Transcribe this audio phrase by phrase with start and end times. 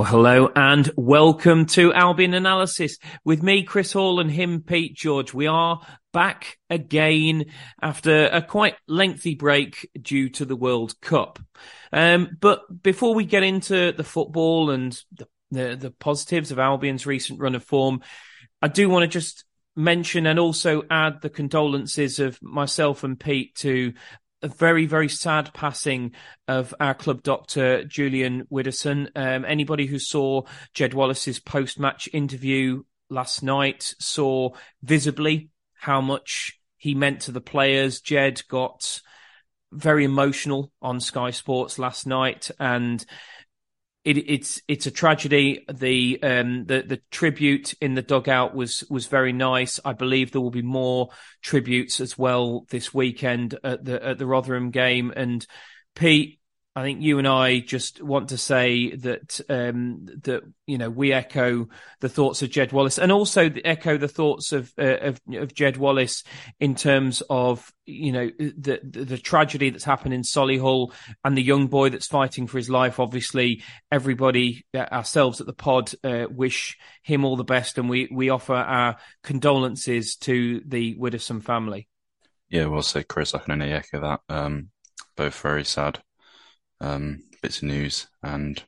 [0.00, 5.34] Well, hello and welcome to Albion Analysis with me, Chris Hall, and him, Pete George.
[5.34, 7.44] We are back again
[7.82, 11.38] after a quite lengthy break due to the World Cup.
[11.92, 17.04] Um, but before we get into the football and the, the, the positives of Albion's
[17.04, 18.00] recent run of form,
[18.62, 19.44] I do want to just
[19.76, 23.92] mention and also add the condolences of myself and Pete to
[24.42, 26.12] a very, very sad passing
[26.48, 29.08] of our club doctor, Julian Widdowson.
[29.14, 30.42] Um, anybody who saw
[30.74, 34.50] Jed Wallace's post match interview last night saw
[34.82, 38.00] visibly how much he meant to the players.
[38.00, 39.00] Jed got
[39.72, 43.04] very emotional on Sky Sports last night and
[44.04, 45.64] it, it's it's a tragedy.
[45.72, 49.78] The um the the tribute in the dugout was was very nice.
[49.84, 51.10] I believe there will be more
[51.42, 55.12] tributes as well this weekend at the at the Rotherham game.
[55.14, 55.46] And
[55.94, 56.39] Pete,
[56.76, 61.12] I think you and I just want to say that um, that you know we
[61.12, 65.52] echo the thoughts of Jed Wallace, and also echo the thoughts of, uh, of of
[65.52, 66.22] Jed Wallace
[66.60, 70.92] in terms of you know the, the tragedy that's happened in Solihull
[71.24, 73.00] and the young boy that's fighting for his life.
[73.00, 78.08] Obviously, everybody uh, ourselves at the pod uh, wish him all the best, and we
[78.12, 81.88] we offer our condolences to the Widdowson family.
[82.48, 83.34] Yeah, well said, Chris.
[83.34, 84.20] I can only echo that.
[84.28, 84.68] Um,
[85.16, 86.00] both very sad
[86.80, 88.62] um, bits of news, and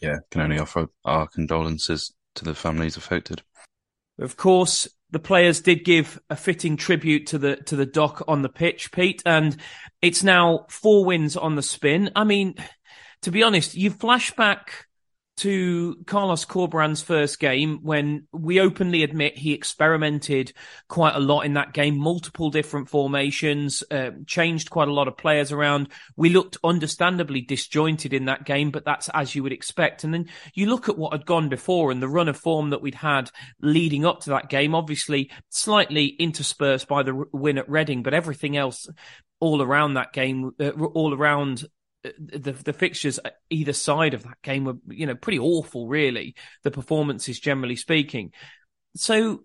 [0.00, 3.42] yeah, can only offer our condolences to the families affected.
[4.18, 8.42] Of course, the players did give a fitting tribute to the to the doc on
[8.42, 9.56] the pitch, Pete, and
[10.02, 12.10] it's now four wins on the spin.
[12.14, 12.54] I mean,
[13.22, 14.86] to be honest, you flash back
[15.36, 20.52] to Carlos Corberan's first game when we openly admit he experimented
[20.88, 25.16] quite a lot in that game, multiple different formations, uh, changed quite a lot of
[25.16, 25.88] players around.
[26.16, 30.04] We looked understandably disjointed in that game, but that's as you would expect.
[30.04, 32.82] And then you look at what had gone before and the run of form that
[32.82, 33.30] we'd had
[33.60, 38.56] leading up to that game, obviously slightly interspersed by the win at Reading, but everything
[38.56, 38.88] else
[39.40, 41.64] all around that game, uh, all around
[42.18, 43.18] the the fixtures
[43.50, 48.32] either side of that game were you know pretty awful really the performances generally speaking.
[48.96, 49.44] So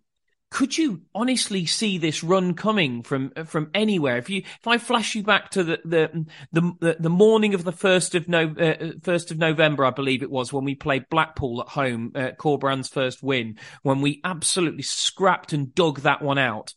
[0.51, 4.17] could you honestly see this run coming from from anywhere?
[4.17, 7.73] If you if i flash you back to the the the, the morning of the
[7.73, 11.61] 1st of no uh, 1st of november i believe it was when we played blackpool
[11.61, 16.73] at home uh, corberan's first win when we absolutely scrapped and dug that one out.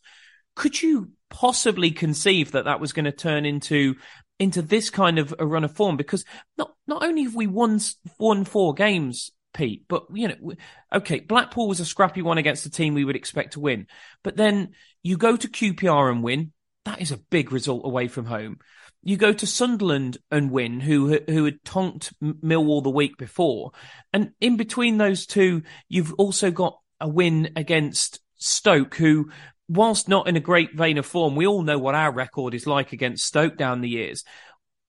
[0.55, 3.95] Could you possibly conceive that that was going to turn into
[4.43, 6.25] into this kind of a run of form because
[6.57, 7.79] not not only have we won
[8.19, 10.53] won four games, Pete, but you know,
[10.93, 13.87] okay, Blackpool was a scrappy one against the team we would expect to win,
[14.23, 16.51] but then you go to QPR and win.
[16.85, 18.59] That is a big result away from home.
[19.01, 23.71] You go to Sunderland and win, who who had tonked Millwall the week before,
[24.11, 29.31] and in between those two, you've also got a win against Stoke, who
[29.67, 32.67] whilst not in a great vein of form, we all know what our record is
[32.67, 34.23] like against Stoke down the years.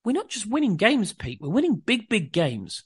[0.05, 1.39] We're not just winning games, Pete.
[1.41, 2.85] We're winning big, big games.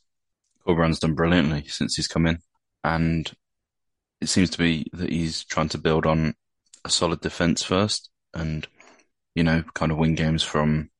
[0.66, 2.38] Corberan's done brilliantly since he's come in,
[2.84, 3.30] and
[4.20, 6.34] it seems to be that he's trying to build on
[6.84, 8.66] a solid defence first, and
[9.34, 10.90] you know, kind of win games from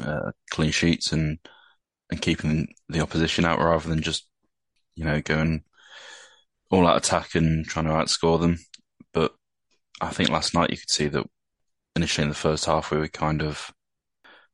[0.00, 1.38] uh, clean sheets and
[2.10, 4.26] and keeping the opposition out rather than just
[4.94, 5.62] you know going
[6.70, 8.58] all out attack and trying to outscore them.
[10.04, 11.26] I think last night you could see that
[11.96, 13.72] initially in the first half we were kind of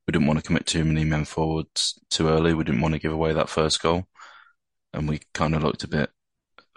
[0.07, 2.55] we didn't want to commit too many men forwards too early.
[2.55, 4.07] We didn't want to give away that first goal,
[4.93, 6.11] and we kind of looked a bit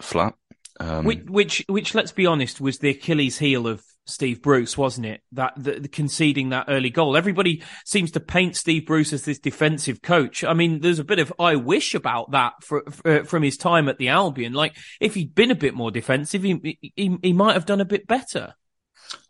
[0.01, 0.35] flat.
[0.79, 5.05] Um, which, which, which, let's be honest, was the Achilles heel of Steve Bruce, wasn't
[5.05, 5.21] it?
[5.31, 7.15] That the, the, conceding that early goal.
[7.15, 10.43] Everybody seems to paint Steve Bruce as this defensive coach.
[10.43, 13.87] I mean, there's a bit of I wish about that for, for, from his time
[13.87, 14.53] at the Albion.
[14.53, 17.85] Like, if he'd been a bit more defensive, he, he he might have done a
[17.85, 18.55] bit better.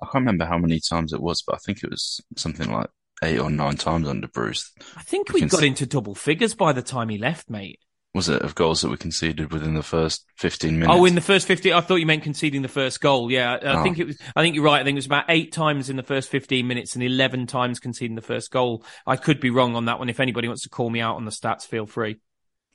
[0.02, 2.90] I can't remember how many times it was, but I think it was something like
[3.24, 4.72] eight or nine times under Bruce.
[4.98, 7.80] I think we, we got into double figures by the time he left, mate
[8.14, 10.96] was it of goals that were conceded within the first 15 minutes?
[10.96, 13.32] Oh, in the first 15, I thought you meant conceding the first goal.
[13.32, 13.84] Yeah, I oh.
[13.84, 14.80] think it was, I think you're right.
[14.80, 17.80] I think it was about eight times in the first 15 minutes and 11 times
[17.80, 18.86] conceding the first goal.
[19.08, 20.10] I could be wrong on that one.
[20.10, 22.18] If anybody wants to call me out on the stats, feel free.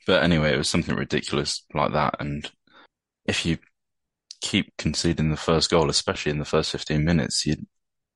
[0.05, 2.17] But anyway, it was something ridiculous like that.
[2.19, 2.49] And
[3.25, 3.59] if you
[4.41, 7.57] keep conceding the first goal, especially in the first 15 minutes, you're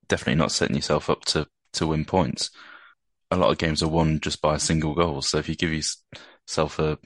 [0.07, 2.49] definitely not setting yourself up to, to win points.
[3.31, 5.21] A lot of games are won just by a single goal.
[5.21, 6.97] So if you give yourself a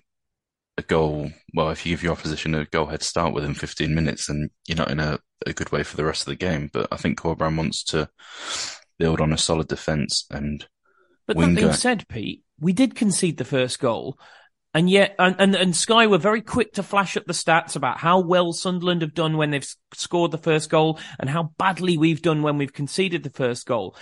[0.77, 4.27] a goal, well, if you give your opposition a goal head start within 15 minutes,
[4.27, 6.69] then you're not in a, a good way for the rest of the game.
[6.71, 8.09] But I think Corberan wants to
[8.99, 10.65] build on a solid defence and.
[11.25, 14.17] But that being said, Pete, we did concede the first goal,
[14.77, 17.97] and yet, and, and, and Sky were very quick to flash up the stats about
[17.97, 22.21] how well Sunderland have done when they've scored the first goal and how badly we've
[22.21, 23.95] done when we've conceded the first goal.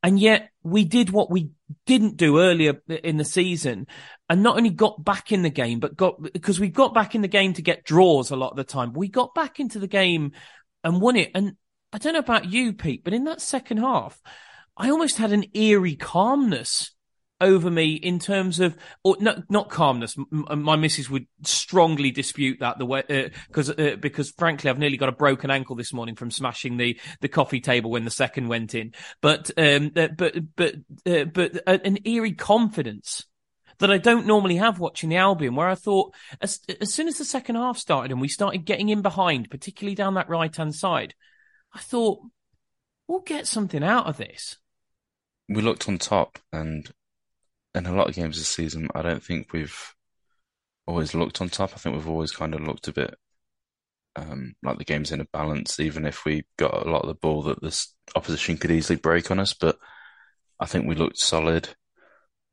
[0.00, 1.50] And yet we did what we
[1.86, 3.88] didn't do earlier in the season
[4.28, 7.22] and not only got back in the game, but got, because we got back in
[7.22, 8.92] the game to get draws a lot of the time.
[8.92, 10.34] We got back into the game
[10.84, 11.32] and won it.
[11.34, 11.56] And
[11.92, 14.22] I don't know about you, Pete, but in that second half,
[14.76, 16.92] I almost had an eerie calmness
[17.42, 20.16] over me in terms of, or not, not calmness.
[20.30, 24.96] My missus would strongly dispute that the way, because, uh, uh, because frankly, I've nearly
[24.96, 28.48] got a broken ankle this morning from smashing the, the coffee table when the second
[28.48, 28.94] went in.
[29.20, 30.74] But, um, uh, but, but,
[31.04, 33.26] uh, but uh, an eerie confidence
[33.78, 37.18] that I don't normally have watching the Albion, where I thought as, as soon as
[37.18, 40.74] the second half started and we started getting in behind, particularly down that right hand
[40.74, 41.14] side,
[41.72, 42.20] I thought
[43.08, 44.56] we'll get something out of this.
[45.48, 46.88] We looked on top and
[47.74, 49.94] in a lot of games this season, I don't think we've
[50.86, 51.72] always looked on top.
[51.74, 53.14] I think we've always kind of looked a bit
[54.16, 57.14] um, like the game's in a balance, even if we got a lot of the
[57.14, 59.54] ball that this opposition could easily break on us.
[59.54, 59.78] But
[60.60, 61.70] I think we looked solid,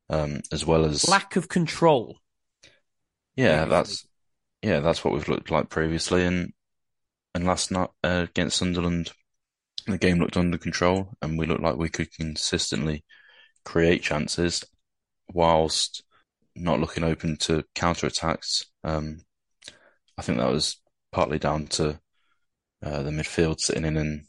[0.08, 2.18] um, as well as lack of control.
[3.36, 4.06] Yeah, that's
[4.62, 6.52] yeah, that's what we've looked like previously, and
[7.34, 9.12] and last night uh, against Sunderland,
[9.86, 13.04] the game looked under control, and we looked like we could consistently
[13.64, 14.64] create chances
[15.32, 16.02] whilst
[16.56, 18.64] not looking open to counter attacks.
[18.84, 19.20] Um,
[20.18, 20.80] I think that was
[21.12, 22.00] partly down to
[22.82, 24.26] uh, the midfield sitting in and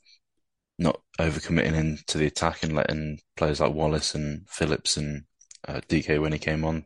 [0.78, 5.24] not overcommitting into the attack and letting players like Wallace and Phillips and
[5.68, 6.86] uh, Dike when he came on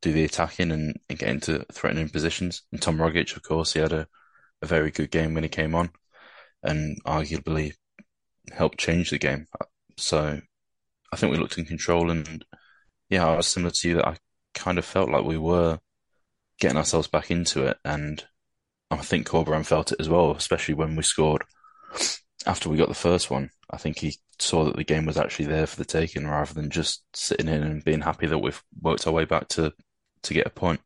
[0.00, 2.62] do the attacking and, and, get into threatening positions.
[2.72, 4.06] And Tom Rogic, of course, he had a,
[4.62, 5.90] a very good game when he came on
[6.62, 7.72] and arguably
[8.52, 9.46] helped change the game.
[9.96, 10.40] So
[11.12, 12.44] I think we looked in control and
[13.08, 14.16] yeah, I was similar to you that I
[14.54, 15.78] kind of felt like we were
[16.60, 18.24] getting ourselves back into it, and
[18.90, 21.44] I think Corberan felt it as well, especially when we scored
[22.46, 23.50] after we got the first one.
[23.70, 26.70] I think he saw that the game was actually there for the taking, rather than
[26.70, 29.72] just sitting in and being happy that we've worked our way back to
[30.22, 30.80] to get a point.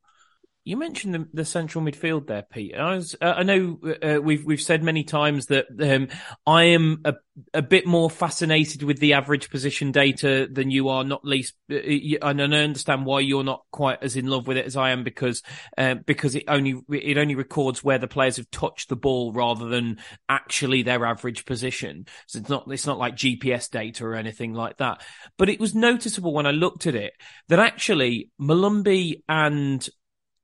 [0.65, 2.77] You mentioned the, the, central midfield there, Pete.
[2.77, 6.07] I was, uh, I know uh, we've we've said many times that um,
[6.47, 7.15] I am a,
[7.53, 11.03] a bit more fascinated with the average position data than you are.
[11.03, 14.67] Not least, uh, and I understand why you're not quite as in love with it
[14.67, 15.43] as I am because
[15.77, 19.67] uh, because it only it only records where the players have touched the ball rather
[19.67, 22.07] than actually their average position.
[22.29, 25.03] So it's not it's not like GPS data or anything like that.
[25.39, 27.15] But it was noticeable when I looked at it
[27.49, 29.89] that actually Malumbi and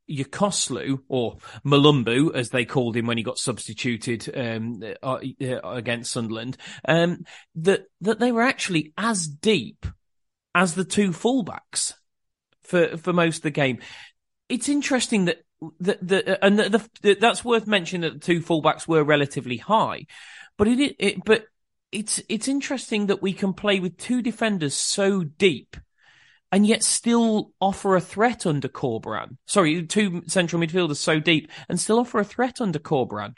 [0.08, 6.12] Yokuslu or Mulumbu, as they called him when he got substituted um, uh, uh, against
[6.12, 7.24] Sunderland, um,
[7.56, 9.86] that that they were actually as deep
[10.54, 11.94] as the two fullbacks
[12.62, 13.78] for for most of the game.
[14.48, 15.38] It's interesting that
[15.80, 20.06] the, the and the, the, that's worth mentioning that the two fullbacks were relatively high,
[20.56, 21.44] but it, it but
[21.92, 25.76] it's it's interesting that we can play with two defenders so deep
[26.50, 29.36] and yet still offer a threat under Corberan.
[29.46, 33.34] Sorry, two central midfielders so deep and still offer a threat under Corberan.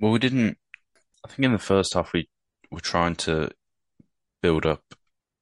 [0.00, 0.58] Well, we didn't.
[1.24, 2.28] I think in the first half we
[2.70, 3.50] were trying to
[4.42, 4.82] build up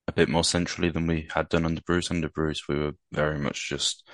[0.07, 2.11] a bit more centrally than we had done under Bruce.
[2.11, 4.07] Under Bruce, we were very much just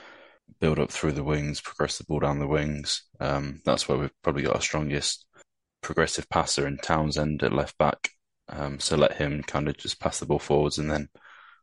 [0.58, 3.04] build up through the wings, progress the ball down the wings.
[3.20, 5.26] Um, that's where we've probably got our strongest
[5.82, 8.10] progressive passer in Townsend at left back.
[8.48, 11.08] Um, so let him kind of just pass the ball forwards and then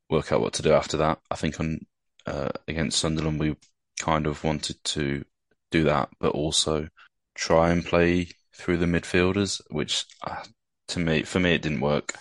[0.09, 1.19] work out what to do after that.
[1.29, 1.85] I think on
[2.25, 3.55] uh, against Sunderland, we
[3.99, 5.23] kind of wanted to
[5.71, 6.87] do that, but also
[7.35, 10.43] try and play through the midfielders, which uh,
[10.89, 12.13] to me, for me, it didn't work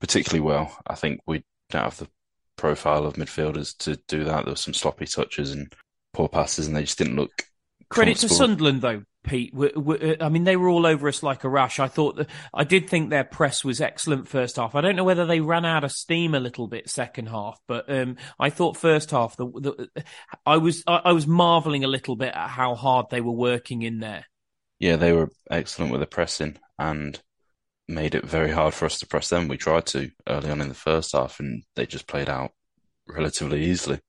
[0.00, 0.76] particularly well.
[0.86, 2.08] I think we don't have the
[2.56, 4.44] profile of midfielders to do that.
[4.44, 5.72] There were some sloppy touches and
[6.12, 7.44] poor passes, and they just didn't look.
[7.90, 9.54] Credit to Sunderland, though, Pete.
[9.54, 11.78] we we I mean, they were all over us like a rash.
[11.78, 14.74] I thought that I did think their press was excellent first half.
[14.74, 17.90] I don't know whether they ran out of steam a little bit second half, but
[17.90, 20.04] um, I thought first half the, the
[20.44, 23.82] I was I, I was marveling a little bit at how hard they were working
[23.82, 24.26] in there.
[24.78, 27.20] Yeah, they were excellent with the pressing and
[27.88, 29.48] made it very hard for us to press them.
[29.48, 32.52] We tried to early on in the first half, and they just played out
[33.06, 34.00] relatively easily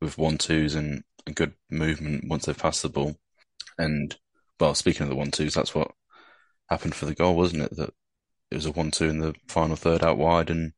[0.00, 3.16] with one twos and a good movement once they've passed the ball.
[3.78, 4.16] And
[4.58, 5.90] well, speaking of the one twos, that's what
[6.68, 7.76] happened for the goal, wasn't it?
[7.76, 7.90] That
[8.50, 10.72] it was a one two in the final third out wide, and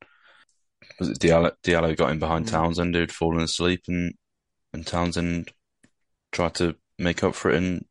[0.99, 2.51] was it Diallo, Diallo got in behind mm.
[2.51, 4.15] Townsend who'd fallen asleep, and
[4.73, 5.53] and Townsend
[6.31, 7.85] tried to make up for it and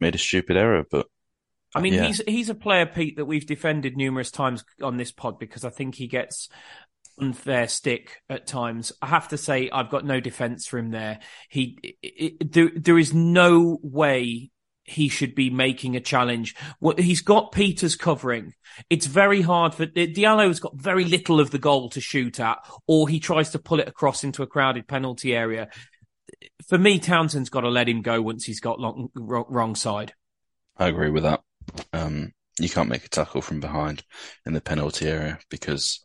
[0.00, 1.06] made a stupid error, but.
[1.74, 2.06] I mean, yeah.
[2.06, 5.70] he's he's a player, Pete, that we've defended numerous times on this pod because I
[5.70, 6.48] think he gets
[7.20, 8.92] unfair stick at times.
[9.02, 11.20] I have to say, I've got no defense for him there.
[11.48, 14.50] He, it, there, there is no way
[14.88, 16.54] he should be making a challenge.
[16.78, 18.54] What he's got Peters covering.
[18.88, 23.08] It's very hard for Diallo's got very little of the goal to shoot at, or
[23.08, 25.68] he tries to pull it across into a crowded penalty area.
[26.68, 30.12] For me, Townsend's got to let him go once he's got long, wrong side.
[30.76, 31.42] I agree with that.
[31.92, 34.04] Um, you can't make a tackle from behind
[34.46, 36.04] in the penalty area because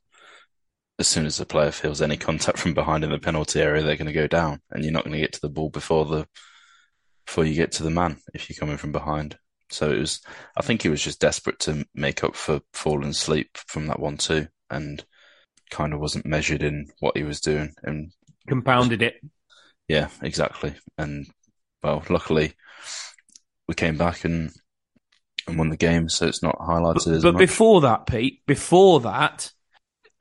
[1.00, 3.98] as soon as the player feels any contact from behind in the penalty area, they're
[3.98, 6.28] going to go down, and you're not going to get to the ball before the
[7.26, 9.38] before you get to the man if you're coming from behind.
[9.70, 10.22] So it was,
[10.58, 14.18] I think he was just desperate to make up for falling asleep from that one
[14.18, 15.04] too, and
[15.72, 18.12] kind of wasn't measured in what he was doing and
[18.48, 19.16] compounded it.
[19.88, 20.76] Yeah, exactly.
[20.98, 21.28] And
[21.82, 22.54] well, luckily
[23.68, 24.52] we came back and
[25.48, 27.22] and won the game, so it's not highlighted.
[27.22, 29.52] But, but before that, Pete, before that,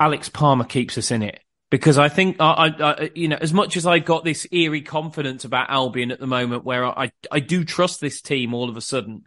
[0.03, 1.39] Alex Palmer keeps us in it
[1.71, 5.45] because I think I, I, you know, as much as I got this eerie confidence
[5.45, 8.81] about Albion at the moment, where I, I do trust this team all of a
[8.81, 9.23] sudden.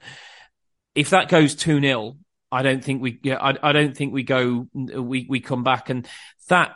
[0.94, 2.18] If that goes two 0
[2.52, 5.90] I don't think we, yeah, I, I don't think we go, we we come back,
[5.90, 6.06] and
[6.50, 6.74] that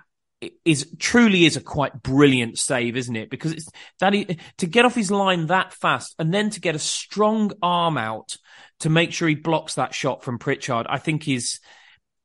[0.64, 3.30] is truly is a quite brilliant save, isn't it?
[3.30, 6.74] Because it's that he, to get off his line that fast and then to get
[6.74, 8.38] a strong arm out
[8.80, 11.60] to make sure he blocks that shot from Pritchard, I think is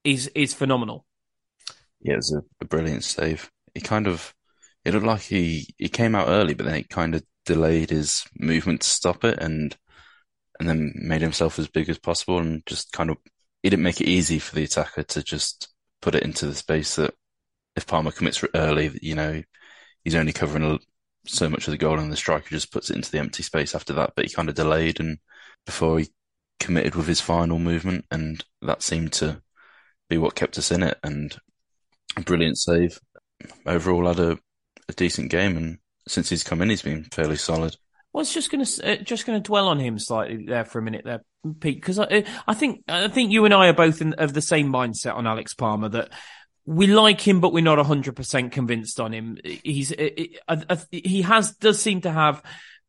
[0.04, 1.04] is is phenomenal.
[2.04, 3.50] Yeah, it was a, brilliant save.
[3.75, 4.32] He kind of,
[4.84, 8.25] it looked like he, he came out early, but then he kind of delayed his
[8.38, 9.76] movement to stop it and,
[10.61, 13.16] and then made himself as big as possible and just kind of,
[13.62, 16.96] he didn't make it easy for the attacker to just put it into the space
[16.96, 17.14] that
[17.75, 19.42] if Palmer commits early, you know,
[20.04, 20.78] he's only covering
[21.26, 23.75] so much of the goal and the striker just puts it into the empty space
[23.75, 24.12] after that.
[24.14, 25.18] But he kind of delayed and
[25.66, 26.08] before he
[26.61, 29.42] committed with his final movement, and that seemed to
[30.08, 30.99] be what kept us in it.
[31.02, 31.37] And
[32.23, 32.99] brilliant save.
[33.66, 34.38] Overall, had a,
[34.88, 35.78] a decent game, and
[36.09, 37.76] since he's come in, he's been fairly solid.
[38.12, 40.78] Well, it's just going to uh, just going to dwell on him slightly there for
[40.78, 41.25] a minute, there,
[41.61, 44.33] Pete, because I, uh, I think I think you and I are both in, of
[44.33, 46.11] the same mindset on Alex Palmer that
[46.64, 49.38] we like him, but we're not hundred percent convinced on him.
[49.44, 50.09] He's uh,
[50.49, 52.42] uh, he has does seem to have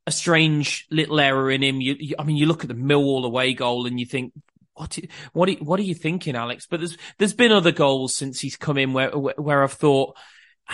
[0.07, 1.81] a strange little error in him.
[1.81, 4.33] You, you, I mean, you look at the Millwall away goal and you think,
[4.75, 4.97] what
[5.33, 6.67] what what are you thinking, Alex?
[6.69, 10.17] But there's there's been other goals since he's come in where where I've thought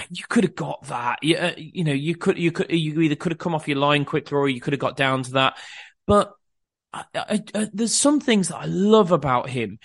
[0.09, 1.19] you could have got that.
[1.21, 3.77] You, uh, you know, you could you could you either could have come off your
[3.77, 5.57] line quicker or you could have got down to that.
[6.07, 6.33] But
[6.93, 9.79] I, I, I, there's some things that I love about him.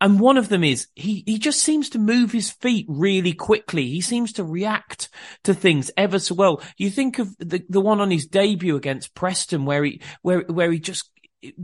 [0.00, 3.88] And one of them is he, he just seems to move his feet really quickly.
[3.88, 5.08] He seems to react
[5.42, 6.62] to things ever so well.
[6.76, 10.70] You think of the, the one on his debut against Preston where he, where, where
[10.70, 11.10] he just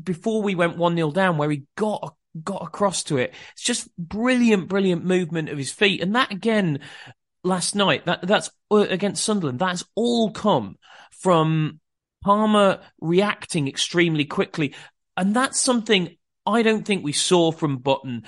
[0.02, 3.32] before we went 1 0 down where he got got across to it.
[3.52, 6.02] It's just brilliant, brilliant movement of his feet.
[6.02, 6.80] And that again,
[7.42, 10.76] last night, that that's uh, against Sunderland, that's all come
[11.12, 11.80] from
[12.22, 14.74] Palmer reacting extremely quickly.
[15.16, 16.16] And that's something
[16.46, 18.24] I don't think we saw from Button.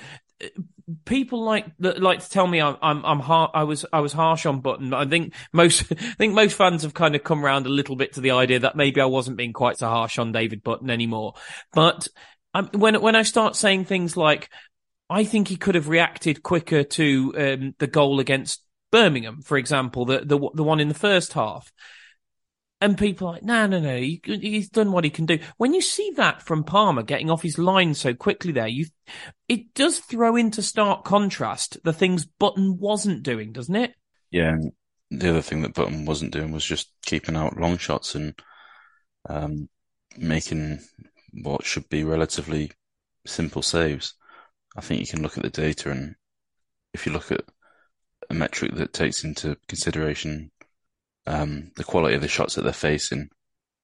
[1.03, 4.45] People like like to tell me I'm I'm, I'm har- I was I was harsh
[4.45, 4.93] on Button.
[4.93, 8.13] I think most I think most fans have kind of come around a little bit
[8.13, 11.33] to the idea that maybe I wasn't being quite so harsh on David Button anymore.
[11.73, 12.07] But
[12.53, 14.49] um, when when I start saying things like
[15.09, 20.05] I think he could have reacted quicker to um, the goal against Birmingham, for example,
[20.05, 21.71] the the the one in the first half.
[22.79, 25.39] And people are like, no, no, no, he, he's done what he can do.
[25.57, 28.85] When you see that from Palmer getting off his line so quickly there, you,
[29.47, 33.95] it does throw into stark contrast the things Button wasn't doing, doesn't it?
[34.29, 34.49] Yeah.
[34.49, 34.73] And
[35.09, 38.39] the other thing that Button wasn't doing was just keeping out long shots and,
[39.27, 39.69] um,
[40.15, 40.79] making
[41.33, 42.71] what should be relatively
[43.25, 44.13] simple saves.
[44.75, 46.15] I think you can look at the data and
[46.93, 47.41] if you look at
[48.29, 50.51] a metric that takes into consideration
[51.27, 53.29] um, the quality of the shots that they're facing,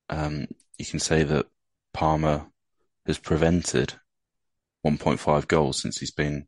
[0.09, 0.47] um,
[0.77, 1.45] you can say that
[1.93, 2.47] Palmer
[3.05, 3.93] has prevented
[4.85, 6.47] 1.5 goals since he's been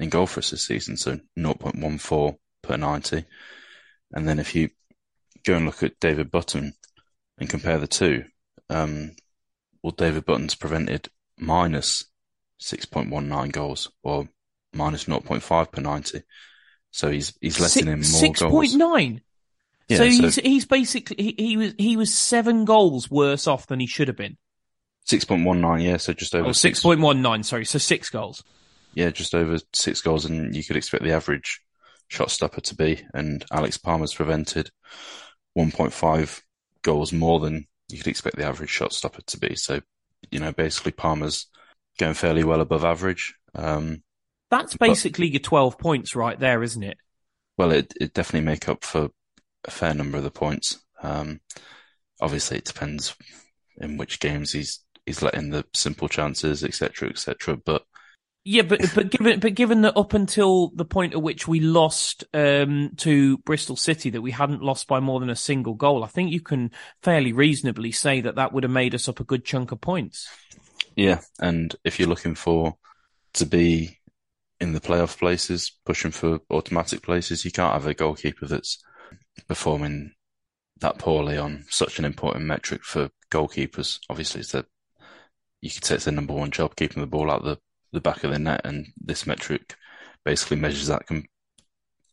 [0.00, 3.24] in goal for us this season, so 0.14 per 90.
[4.12, 4.70] And then if you
[5.44, 6.72] go and look at David Button
[7.38, 8.24] and compare the two,
[8.70, 9.12] um,
[9.82, 11.08] well, David Button's prevented
[11.38, 12.06] minus
[12.60, 14.28] 6.19 goals or
[14.72, 16.22] minus 0.5 per 90.
[16.90, 18.40] So he's he's letting in more 6.
[18.40, 18.74] goals.
[18.74, 19.20] 6.9?
[19.92, 23.66] Yeah, so, so he's he's basically he, he, was he was seven goals worse off
[23.66, 24.36] than he should have been.
[25.04, 27.42] Six point one nine, yeah, so just over oh, six point one nine.
[27.42, 28.42] Sorry, so six goals.
[28.94, 31.60] Yeah, just over six goals, and you could expect the average
[32.08, 33.00] shot stopper to be.
[33.14, 34.70] And Alex Palmer's prevented
[35.54, 36.42] one point five
[36.82, 39.56] goals more than you could expect the average shot stopper to be.
[39.56, 39.80] So,
[40.30, 41.46] you know, basically Palmer's
[41.98, 43.34] going fairly well above average.
[43.54, 44.02] Um,
[44.50, 46.98] That's basically but, your twelve points right there, isn't it?
[47.58, 49.10] Well, it it definitely make up for
[49.64, 50.82] a fair number of the points.
[51.02, 51.40] Um,
[52.20, 53.14] obviously, it depends
[53.78, 57.56] in which games he's he's letting the simple chances, etc., etc.
[57.56, 57.84] But
[58.44, 62.24] yeah, but but given but given that up until the point at which we lost
[62.34, 66.08] um, to Bristol City, that we hadn't lost by more than a single goal, I
[66.08, 69.44] think you can fairly reasonably say that that would have made us up a good
[69.44, 70.28] chunk of points.
[70.96, 72.76] Yeah, and if you're looking for
[73.34, 74.00] to be
[74.60, 78.82] in the playoff places, pushing for automatic places, you can't have a goalkeeper that's
[79.48, 80.12] performing
[80.80, 83.98] that poorly on such an important metric for goalkeepers.
[84.10, 84.66] Obviously, it's that
[85.60, 87.58] you could say it's their number one job, keeping the ball out the,
[87.92, 89.76] the back of the net, and this metric
[90.24, 91.26] basically measures that com-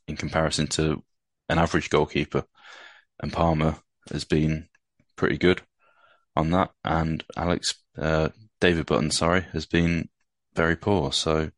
[0.08, 1.04] in comparison to
[1.50, 2.44] an average goalkeeper.
[3.22, 3.78] And Palmer
[4.12, 4.70] has been
[5.16, 5.62] pretty good
[6.36, 8.30] on that, and Alex uh,
[8.62, 10.10] David Button, sorry, has been
[10.56, 11.12] very poor.
[11.12, 11.52] So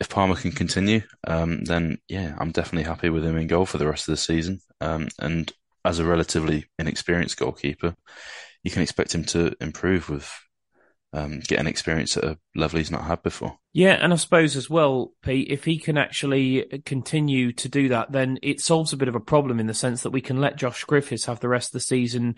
[0.00, 3.78] if Palmer can continue, um, then yeah, I'm definitely happy with him in goal for
[3.78, 4.60] the rest of the season.
[4.80, 5.52] Um, and
[5.84, 7.94] as a relatively inexperienced goalkeeper,
[8.62, 10.30] you can expect him to improve with
[11.12, 13.58] um, getting experience at a level he's not had before.
[13.72, 18.12] Yeah, and I suppose as well, Pete, if he can actually continue to do that,
[18.12, 20.56] then it solves a bit of a problem in the sense that we can let
[20.56, 22.36] Josh Griffiths have the rest of the season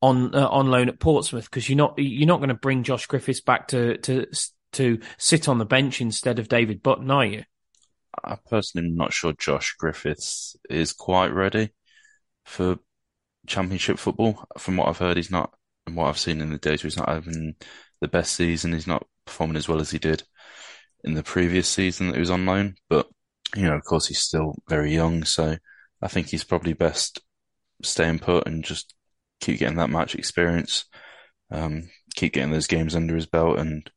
[0.00, 3.06] on uh, on loan at Portsmouth because you're not you're not going to bring Josh
[3.06, 4.26] Griffiths back to to
[4.74, 7.44] to sit on the bench instead of David Button, are you?
[8.22, 11.70] I personally am not sure Josh Griffiths is quite ready
[12.44, 12.78] for
[13.46, 14.46] championship football.
[14.58, 15.52] From what I've heard, he's not,
[15.86, 17.56] and what I've seen in the data, he's not having
[18.00, 18.72] the best season.
[18.72, 20.22] He's not performing as well as he did
[21.02, 22.76] in the previous season that he was on loan.
[22.88, 23.08] But,
[23.56, 25.24] you know, of course, he's still very young.
[25.24, 25.56] So
[26.00, 27.20] I think he's probably best
[27.82, 28.94] staying put and just
[29.40, 30.84] keep getting that match experience,
[31.50, 33.90] um, keep getting those games under his belt and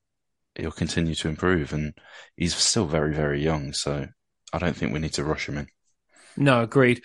[0.58, 1.74] he'll continue to improve.
[1.74, 1.94] And
[2.36, 3.74] he's still very, very young.
[3.74, 4.08] So
[4.54, 5.68] I don't think we need to rush him in.
[6.36, 7.04] No, agreed.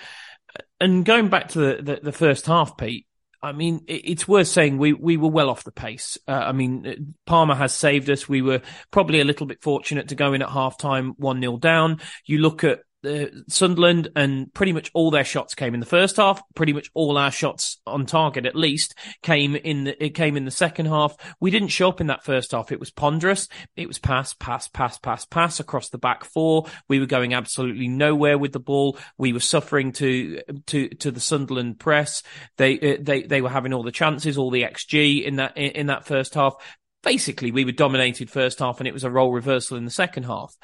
[0.80, 3.06] And going back to the, the, the first half, Pete,
[3.42, 6.16] I mean, it's worth saying we, we were well off the pace.
[6.28, 8.28] Uh, I mean, Palmer has saved us.
[8.28, 8.62] We were
[8.92, 12.00] probably a little bit fortunate to go in at half time 1 0 down.
[12.24, 16.16] You look at uh, Sunderland and pretty much all their shots came in the first
[16.16, 16.42] half.
[16.54, 19.84] Pretty much all our shots on target, at least, came in.
[19.84, 21.16] The, it came in the second half.
[21.40, 22.72] We didn't show up in that first half.
[22.72, 23.48] It was ponderous.
[23.76, 26.66] It was pass, pass, pass, pass, pass across the back four.
[26.88, 28.98] We were going absolutely nowhere with the ball.
[29.18, 32.22] We were suffering to to to the Sunderland press.
[32.56, 35.70] They uh, they they were having all the chances, all the xG in that in,
[35.72, 36.54] in that first half.
[37.02, 40.22] Basically, we were dominated first half, and it was a role reversal in the second
[40.22, 40.54] half.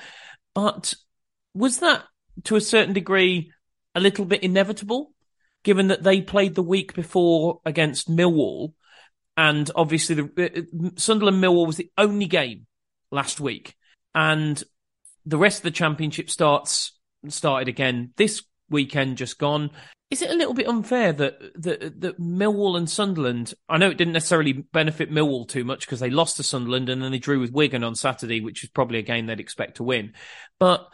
[0.54, 0.94] But
[1.52, 2.04] was that
[2.44, 3.52] to a certain degree
[3.94, 5.12] a little bit inevitable,
[5.64, 8.72] given that they played the week before against Millwall,
[9.36, 12.66] and obviously the uh, Sunderland Millwall was the only game
[13.10, 13.76] last week,
[14.14, 14.62] and
[15.26, 16.92] the rest of the championship starts
[17.28, 19.70] started again this weekend just gone.
[20.10, 23.52] Is it a little bit unfair that that, that Millwall and Sunderland?
[23.68, 27.02] I know it didn't necessarily benefit Millwall too much because they lost to Sunderland and
[27.02, 29.82] then they drew with Wigan on Saturday, which is probably a game they'd expect to
[29.82, 30.14] win.
[30.58, 30.88] But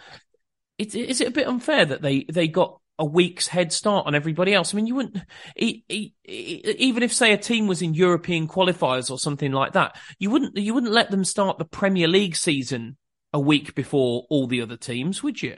[0.79, 4.15] it, is it a bit unfair that they they got a week's head start on
[4.15, 4.73] everybody else.
[4.73, 5.19] I mean, you wouldn't,
[5.57, 10.57] even if say a team was in European qualifiers or something like that, you wouldn't,
[10.57, 12.97] you wouldn't let them start the Premier League season
[13.33, 15.57] a week before all the other teams, would you?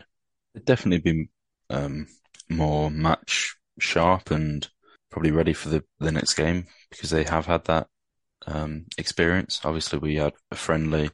[0.54, 1.28] It'd definitely be
[1.68, 2.06] um,
[2.48, 4.66] more match sharp and
[5.10, 7.88] probably ready for the, the next game because they have had that
[8.46, 9.60] um, experience.
[9.62, 11.10] Obviously, we had a friendly,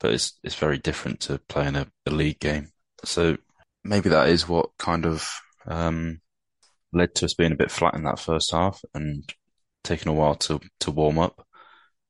[0.00, 2.72] but it's it's very different to playing a, a league game.
[3.04, 3.36] So
[3.84, 5.28] maybe that is what kind of
[5.66, 6.20] um,
[6.92, 9.24] led to us being a bit flat in that first half and
[9.84, 11.46] taking a while to to warm up.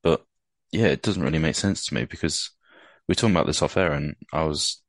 [0.03, 0.25] But
[0.73, 2.51] yeah, it doesn't really make sense to me because
[3.07, 4.83] we were talking about this off air, and I was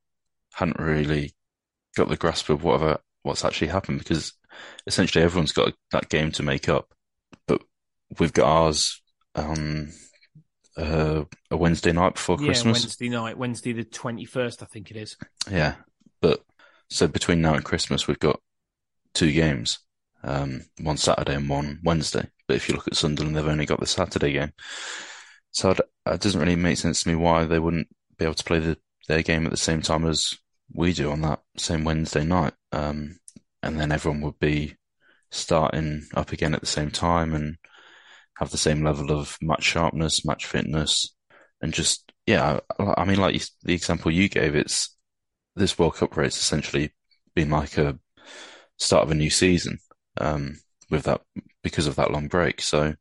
[0.54, 1.34] hadn't really
[1.96, 4.34] got the grasp of whatever what's actually happened because
[4.88, 6.88] essentially everyone's got that game to make up,
[7.48, 7.62] but
[8.20, 9.02] we've got ours
[9.36, 9.92] on
[10.78, 12.84] uh, a Wednesday night before yeah, Christmas.
[12.84, 15.18] Wednesday night, Wednesday the twenty first, I think it is.
[15.50, 15.76] Yeah,
[16.22, 16.42] but
[16.90, 18.40] so between now and Christmas, we've got
[19.14, 19.80] two games,
[20.24, 22.30] um, one Saturday and one Wednesday.
[22.48, 24.52] But if you look at Sunderland, they've only got the Saturday game.
[25.52, 28.60] So it doesn't really make sense to me why they wouldn't be able to play
[28.60, 30.38] the, their game at the same time as
[30.74, 32.54] we do on that same Wednesday night.
[32.72, 33.20] Um,
[33.64, 34.76] and then everyone would be
[35.30, 37.58] starting up again at the same time and
[38.38, 41.14] have the same level of match sharpness, match fitness,
[41.62, 44.96] and just, yeah, I, mean, like the example you gave, it's
[45.56, 46.92] this World Cup race essentially
[47.36, 47.98] been like a
[48.78, 49.80] start of a new season
[50.20, 50.60] um,
[50.90, 51.22] with that
[51.64, 52.62] because of that long break.
[52.62, 52.96] So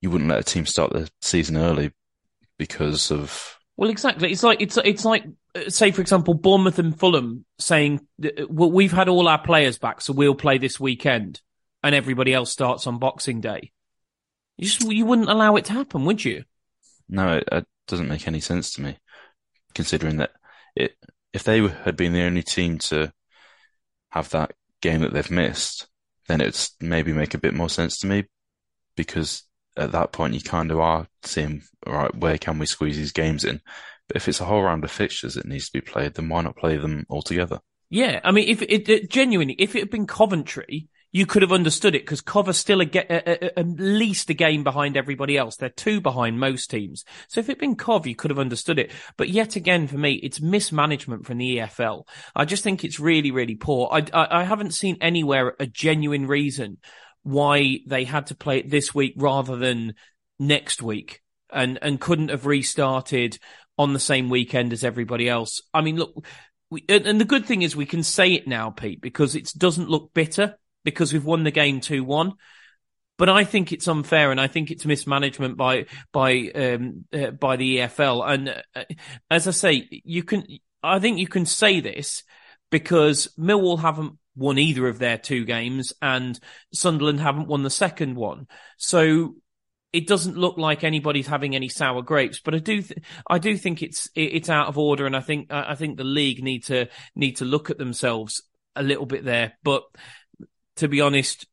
[0.00, 1.92] you wouldn't let a team start the season early
[2.58, 4.30] because of well, exactly.
[4.30, 5.24] It's like it's it's like
[5.54, 9.78] uh, say for example Bournemouth and Fulham saying uh, well, we've had all our players
[9.78, 11.40] back, so we'll play this weekend,
[11.82, 13.72] and everybody else starts on Boxing Day.
[14.58, 16.44] You just you wouldn't allow it to happen, would you?
[17.08, 18.98] No, it, it doesn't make any sense to me,
[19.74, 20.32] considering that
[20.76, 20.92] it
[21.32, 23.12] if they had been the only team to
[24.10, 25.86] have that game that they've missed,
[26.28, 28.24] then it's maybe make a bit more sense to me
[28.96, 29.44] because
[29.76, 33.12] at that point you kind of are seeing, all right, where can we squeeze these
[33.12, 33.60] games in?
[34.08, 36.42] But if it's a whole round of fixtures that needs to be played, then why
[36.42, 37.60] not play them all together?
[37.88, 41.52] Yeah, I mean, if it, it genuinely, if it had been Coventry, you could have
[41.52, 45.36] understood it because Cov are still a, a, a, at least a game behind everybody
[45.36, 45.56] else.
[45.56, 47.04] They're two behind most teams.
[47.28, 48.90] So if it'd been Cov, you could have understood it.
[49.18, 52.08] But yet again, for me, it's mismanagement from the EFL.
[52.34, 53.90] I just think it's really, really poor.
[53.92, 56.78] I, I, I haven't seen anywhere a genuine reason
[57.22, 59.94] why they had to play it this week rather than
[60.38, 61.20] next week
[61.52, 63.38] and, and couldn't have restarted
[63.76, 65.60] on the same weekend as everybody else.
[65.74, 66.24] I mean, look,
[66.70, 69.90] we, and the good thing is we can say it now, Pete, because it doesn't
[69.90, 72.32] look bitter because we've won the game 2-1.
[73.18, 77.56] But I think it's unfair, and I think it's mismanagement by by um, uh, by
[77.56, 78.28] the EFL.
[78.28, 78.84] And uh,
[79.30, 80.44] as I say, you can
[80.82, 82.24] I think you can say this
[82.70, 86.40] because Millwall haven't won either of their two games, and
[86.72, 88.46] Sunderland haven't won the second one.
[88.78, 89.36] So
[89.92, 93.56] it doesn't look like anybody's having any sour grapes, but I do, th- I do
[93.56, 96.88] think it's it's out of order, and I think I think the league need to
[97.14, 98.42] need to look at themselves
[98.74, 99.52] a little bit there.
[99.62, 99.84] But
[100.76, 101.46] to be honest,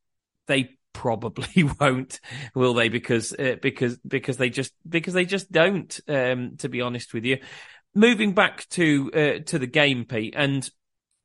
[0.47, 2.19] they probably won't,
[2.55, 2.89] will they?
[2.89, 5.99] Because uh, because because they just because they just don't.
[6.08, 7.39] Um, to be honest with you,
[7.95, 10.69] moving back to uh, to the game, Pete, and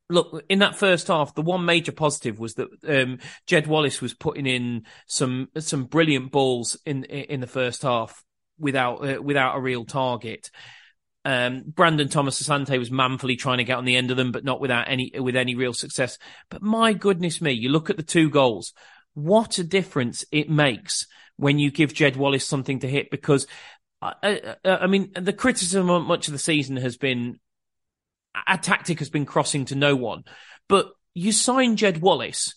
[0.09, 4.13] look in that first half, the one major positive was that um, Jed Wallace was
[4.13, 8.23] putting in some some brilliant balls in in the first half
[8.59, 10.49] without uh, without a real target.
[11.25, 14.45] Um, Brandon Thomas Asante was manfully trying to get on the end of them, but
[14.45, 16.19] not without any with any real success.
[16.49, 18.73] But my goodness me, you look at the two goals.
[19.15, 21.07] What a difference it makes
[21.37, 23.09] when you give Jed Wallace something to hit.
[23.09, 23.47] Because
[24.03, 26.95] I, uh, I, uh, uh, I mean, the criticism on much of the season has
[26.95, 27.39] been
[28.47, 30.25] a tactic has been crossing to no one.
[30.69, 32.53] But you sign Jed Wallace,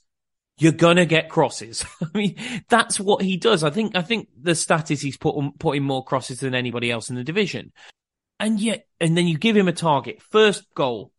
[0.59, 1.87] you're gonna get crosses.
[2.02, 2.37] I mean,
[2.68, 3.64] that's what he does.
[3.64, 7.09] I think I think the stat is he's put putting more crosses than anybody else
[7.09, 7.72] in the division
[8.40, 10.22] and yet, and then you give him a target.
[10.31, 11.12] First goal,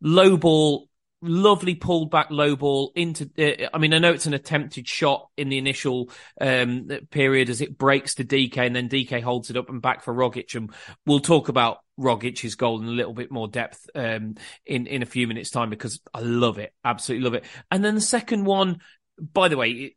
[0.00, 0.88] low ball,
[1.22, 3.30] lovely pulled back low ball into.
[3.38, 7.60] Uh, I mean, I know it's an attempted shot in the initial um, period as
[7.60, 10.54] it breaks to Dike, and then Dike holds it up and back for Rogic.
[10.54, 10.72] And
[11.06, 15.06] we'll talk about Rogic's goal in a little bit more depth um, in in a
[15.06, 17.44] few minutes' time because I love it, absolutely love it.
[17.70, 18.80] And then the second one,
[19.18, 19.94] by the way,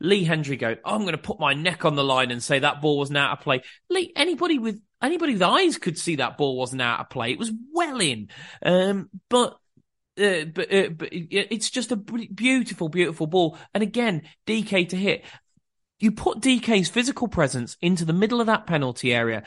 [0.00, 2.58] Lee Hendrie going, oh, I'm going to put my neck on the line and say
[2.58, 3.62] that ball wasn't out of play.
[3.90, 7.32] Lee, anybody with anybody with eyes could see that ball wasn't out of play.
[7.32, 8.28] It was well in.
[8.64, 9.58] Um, but
[10.18, 13.56] Uh, but, uh, but it's just a beautiful, beautiful ball.
[13.72, 15.24] And again, Dike to hit.
[16.00, 19.44] You put Dike's physical presence into the middle of that penalty area,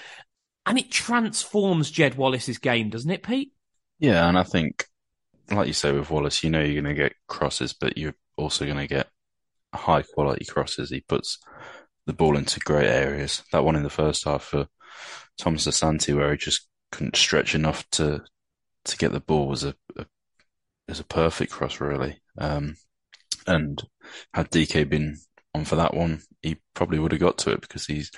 [0.65, 3.51] and it transforms Jed Wallace's game, doesn't it, Pete?
[3.99, 4.85] Yeah, and I think,
[5.51, 8.65] like you say with Wallace, you know you're going to get crosses, but you're also
[8.65, 9.07] going to get
[9.75, 10.89] high quality crosses.
[10.89, 11.39] He puts
[12.05, 13.43] the ball into great areas.
[13.51, 14.67] That one in the first half for
[15.37, 18.23] Thomas Asante, where he just couldn't stretch enough to
[18.85, 20.05] to get the ball, was a, a
[20.87, 22.19] was a perfect cross, really.
[22.37, 22.77] Um,
[23.47, 23.81] and
[24.33, 25.17] had Dike been
[25.53, 28.11] on for that one, he probably would have got to it because he's,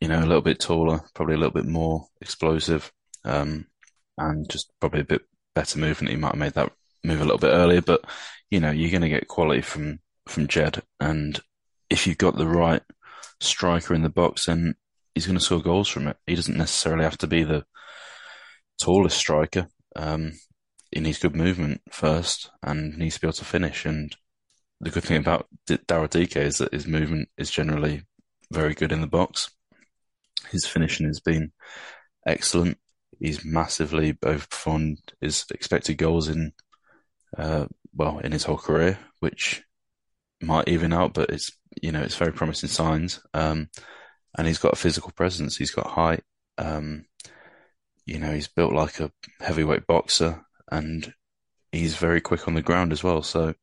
[0.00, 2.90] you know, a little bit taller, probably a little bit more explosive,
[3.24, 3.66] um,
[4.18, 5.22] and just probably a bit
[5.54, 6.10] better movement.
[6.10, 6.72] He might have made that
[7.04, 8.04] move a little bit earlier, but
[8.50, 11.40] you know, you're going to get quality from from Jed, and
[11.90, 12.82] if you've got the right
[13.40, 14.76] striker in the box, then
[15.14, 16.16] he's going to score goals from it.
[16.26, 17.64] He doesn't necessarily have to be the
[18.78, 19.68] tallest striker.
[19.94, 20.32] Um,
[20.90, 23.84] he needs good movement first and needs to be able to finish.
[23.84, 24.14] And
[24.80, 28.02] the good thing about Daryl Dike is that his movement is generally
[28.52, 29.50] very good in the box.
[30.50, 31.52] His finishing has been
[32.26, 32.78] excellent.
[33.18, 36.52] He's massively overperformed his expected goals in,
[37.36, 39.62] uh, well, in his whole career, which
[40.42, 41.50] might even out, but it's
[41.80, 43.20] you know it's very promising signs.
[43.34, 43.68] Um,
[44.36, 45.56] and he's got a physical presence.
[45.56, 46.22] He's got height.
[46.58, 47.04] Um,
[48.06, 51.12] you know, he's built like a heavyweight boxer and
[51.70, 53.22] he's very quick on the ground as well.
[53.22, 53.54] So,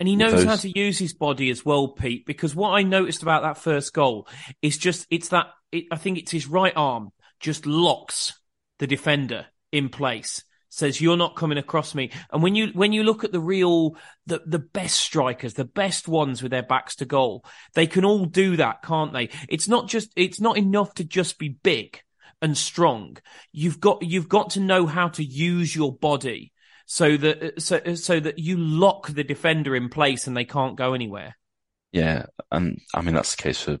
[0.00, 0.44] and he knows those...
[0.44, 2.24] how to use his body as well, Pete.
[2.26, 4.28] Because what I noticed about that first goal
[4.62, 8.38] is just it's that it, I think it's his right arm just locks
[8.78, 10.42] the defender in place.
[10.78, 13.96] Says you're not coming across me, and when you when you look at the real
[14.26, 18.26] the the best strikers, the best ones with their backs to goal, they can all
[18.26, 19.30] do that, can't they?
[19.48, 22.00] It's not just it's not enough to just be big
[22.40, 23.16] and strong.
[23.50, 26.52] You've got you've got to know how to use your body
[26.86, 30.94] so that so so that you lock the defender in place and they can't go
[30.94, 31.36] anywhere.
[31.90, 33.78] Yeah, and I mean that's the case for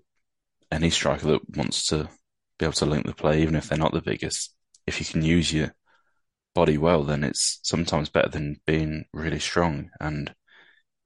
[0.72, 2.08] any striker that wants to
[2.58, 4.52] be able to link the play, even if they're not the biggest.
[4.86, 5.74] If you can use your
[6.58, 9.90] body well, then it's sometimes better than being really strong.
[10.00, 10.34] And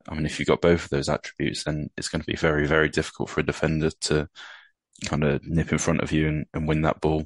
[0.09, 2.67] I mean, if you've got both of those attributes, then it's going to be very,
[2.67, 4.31] very difficult for a defender to
[5.05, 7.25] kind of nip in front of you and, and win that ball.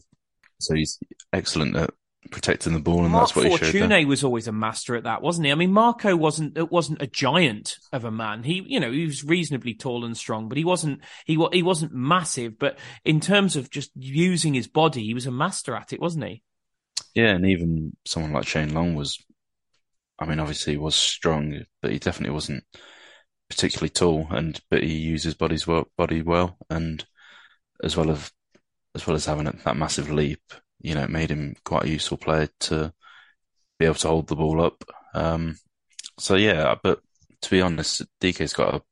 [0.58, 0.98] So he's
[1.32, 1.90] excellent at
[2.32, 3.90] protecting the ball, and Mark that's what Fortune he showed.
[3.90, 4.06] There.
[4.08, 5.52] was always a master at that, wasn't he?
[5.52, 8.42] I mean, Marco wasn't it wasn't a giant of a man.
[8.42, 11.92] He, you know, he was reasonably tall and strong, but he wasn't he he wasn't
[11.94, 12.58] massive.
[12.58, 16.24] But in terms of just using his body, he was a master at it, wasn't
[16.24, 16.42] he?
[17.16, 19.18] Yeah, and even someone like Shane Long was.
[20.18, 22.64] I mean, obviously he was strong, but he definitely wasn't
[23.50, 24.28] particularly tall.
[24.30, 27.04] And but he used his body's well, body well, and
[27.84, 28.32] as well as
[28.94, 30.42] as well as having that massive leap,
[30.80, 32.92] you know, it made him quite a useful player to
[33.78, 34.84] be able to hold the ball up.
[35.14, 35.56] Um,
[36.18, 37.00] so yeah, but
[37.42, 38.82] to be honest, Dike's got a,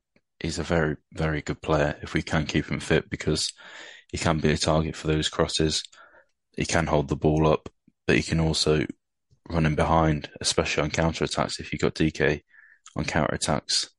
[0.40, 3.52] he's a very, very good player if we can keep him fit because
[4.12, 5.84] he can be a target for those crosses.
[6.56, 7.68] He can hold the ball up,
[8.06, 8.84] but he can also
[9.48, 11.60] run in behind, especially on counter attacks.
[11.60, 12.44] If you've got Dike
[12.96, 13.90] on counter attacks,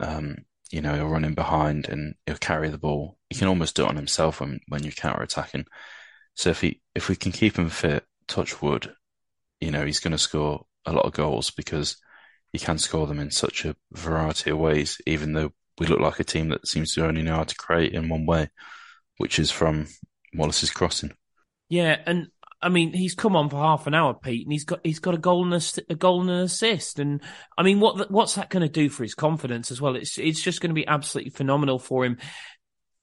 [0.00, 0.36] um,
[0.70, 3.16] you know, he'll run in behind and he'll carry the ball.
[3.30, 5.66] He can almost do it on himself when, when you're counter attacking.
[6.34, 8.92] So if he if we can keep him fit, touch wood,
[9.60, 11.96] you know, he's going to score a lot of goals because
[12.52, 15.00] he can score them in such a variety of ways.
[15.06, 17.92] Even though we look like a team that seems to only know how to create
[17.92, 18.50] in one way,
[19.16, 19.86] which is from
[20.34, 21.12] Wallace's crossing.
[21.68, 22.28] Yeah, and
[22.60, 25.14] I mean, he's come on for half an hour, Pete, and he's got he's got
[25.14, 26.98] a goal and a, a goal and an assist.
[26.98, 27.20] And
[27.56, 29.94] I mean, what what's that going to do for his confidence as well?
[29.94, 32.18] It's it's just going to be absolutely phenomenal for him.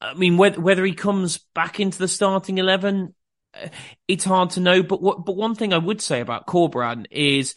[0.02, 3.15] I mean, whether whether he comes back into the starting eleven,
[3.54, 3.70] uh,
[4.08, 4.84] it's hard to know.
[4.84, 7.56] But what but one thing I would say about Corberan is,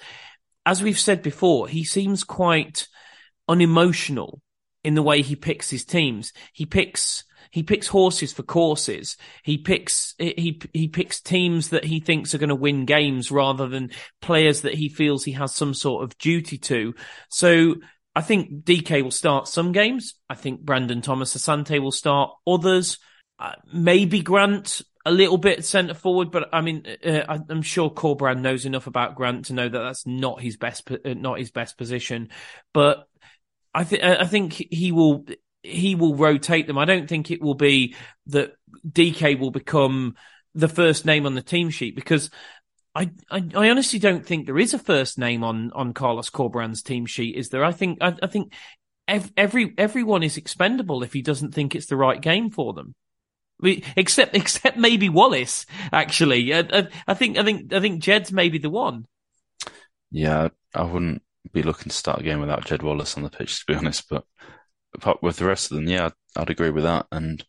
[0.64, 2.87] as we've said before, he seems quite
[3.48, 4.40] unemotional
[4.84, 6.32] in the way he picks his teams.
[6.52, 9.16] He picks he picks horses for courses.
[9.42, 13.68] He picks he he picks teams that he thinks are going to win games rather
[13.68, 16.94] than players that he feels he has some sort of duty to.
[17.28, 17.76] So
[18.14, 20.14] I think Dike will start some games.
[20.28, 22.98] I think Brandon Thomas Asante will start others.
[23.38, 28.40] Uh, maybe Grant a little bit centre forward, but I mean, uh, I'm sure Corberan
[28.40, 31.78] knows enough about Grant to know that that's not his best, uh, not his best
[31.78, 32.28] position.
[32.74, 33.06] But
[33.72, 35.24] I think I think he will
[35.62, 36.78] he will rotate them.
[36.78, 37.94] I don't think it will be
[38.26, 38.52] that
[38.90, 40.16] Dike will become
[40.54, 42.30] the first name on the team sheet because
[42.94, 46.82] I, I, I honestly don't think there is a first name on on Carlos Corberan's
[46.82, 47.36] team sheet.
[47.36, 47.64] Is there?
[47.64, 48.52] I think I, I think
[49.08, 52.94] every everyone is expendable if he doesn't think it's the right game for them.
[53.96, 55.66] except except maybe Wallace.
[55.92, 59.06] Actually, I, I, I think I think I think Jed's maybe the one.
[60.10, 63.60] Yeah, I wouldn't be looking to start a game without Jed Wallace on the pitch,
[63.60, 64.08] to be honest.
[64.08, 64.24] But
[65.22, 67.07] with the rest of them, yeah, I'd, I'd agree with that.
[67.12, 67.44] And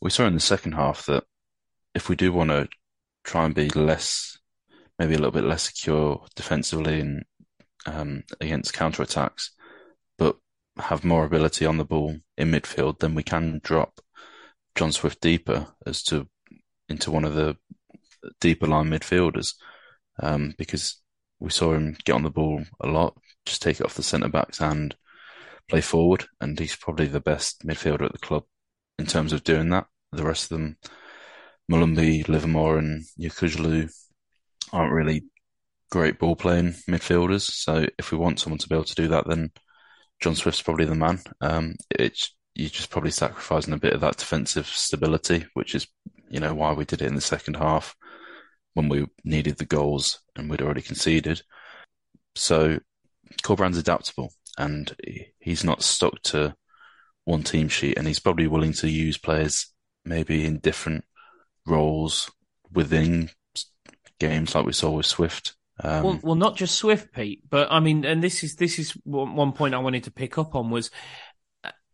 [0.00, 1.24] we saw in the second half that
[1.94, 2.68] if we do want to
[3.24, 4.38] try and be less,
[4.98, 7.24] maybe a little bit less secure defensively and
[7.86, 9.50] um, against counter attacks,
[10.18, 10.36] but
[10.78, 14.00] have more ability on the ball in midfield, then we can drop
[14.74, 16.28] John Swift deeper as to
[16.88, 17.56] into one of the
[18.40, 19.54] deeper line midfielders
[20.20, 21.00] um, because
[21.40, 24.28] we saw him get on the ball a lot, just take it off the centre
[24.28, 24.94] backs and
[25.68, 28.44] play forward, and he's probably the best midfielder at the club
[28.98, 29.86] in terms of doing that.
[30.12, 30.76] The rest of them,
[31.70, 33.90] Molumby, Livermore, and Yokuslu,
[34.72, 35.24] aren't really
[35.90, 37.42] great ball playing midfielders.
[37.42, 39.50] So if we want someone to be able to do that, then
[40.20, 41.20] John Swift's probably the man.
[41.40, 45.86] Um, it's you're just probably sacrificing a bit of that defensive stability, which is
[46.30, 47.94] you know why we did it in the second half
[48.74, 51.42] when we needed the goals and we'd already conceded.
[52.34, 52.78] So
[53.42, 54.94] Corberan's adaptable and
[55.38, 56.54] he's not stuck to
[57.24, 59.72] one team sheet and he's probably willing to use players
[60.04, 61.04] maybe in different
[61.66, 62.30] roles
[62.72, 63.30] within
[64.18, 65.54] games like we saw with Swift.
[65.82, 68.90] Um, well, well, not just Swift, Pete, but I mean, and this is this is
[69.04, 70.90] one point I wanted to pick up on was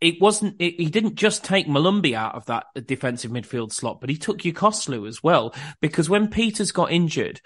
[0.00, 4.10] it wasn't it, he didn't just take Molumby out of that defensive midfield slot, but
[4.10, 5.54] he took Yokuslu as well.
[5.80, 7.40] Because when Peters got injured,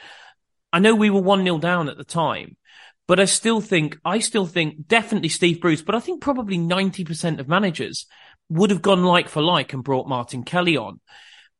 [0.73, 2.57] I know we were one 0 down at the time,
[3.07, 7.05] but I still think I still think definitely Steve Bruce, but I think probably ninety
[7.05, 8.07] percent of managers
[8.49, 11.01] would have gone like for like and brought Martin Kelly on.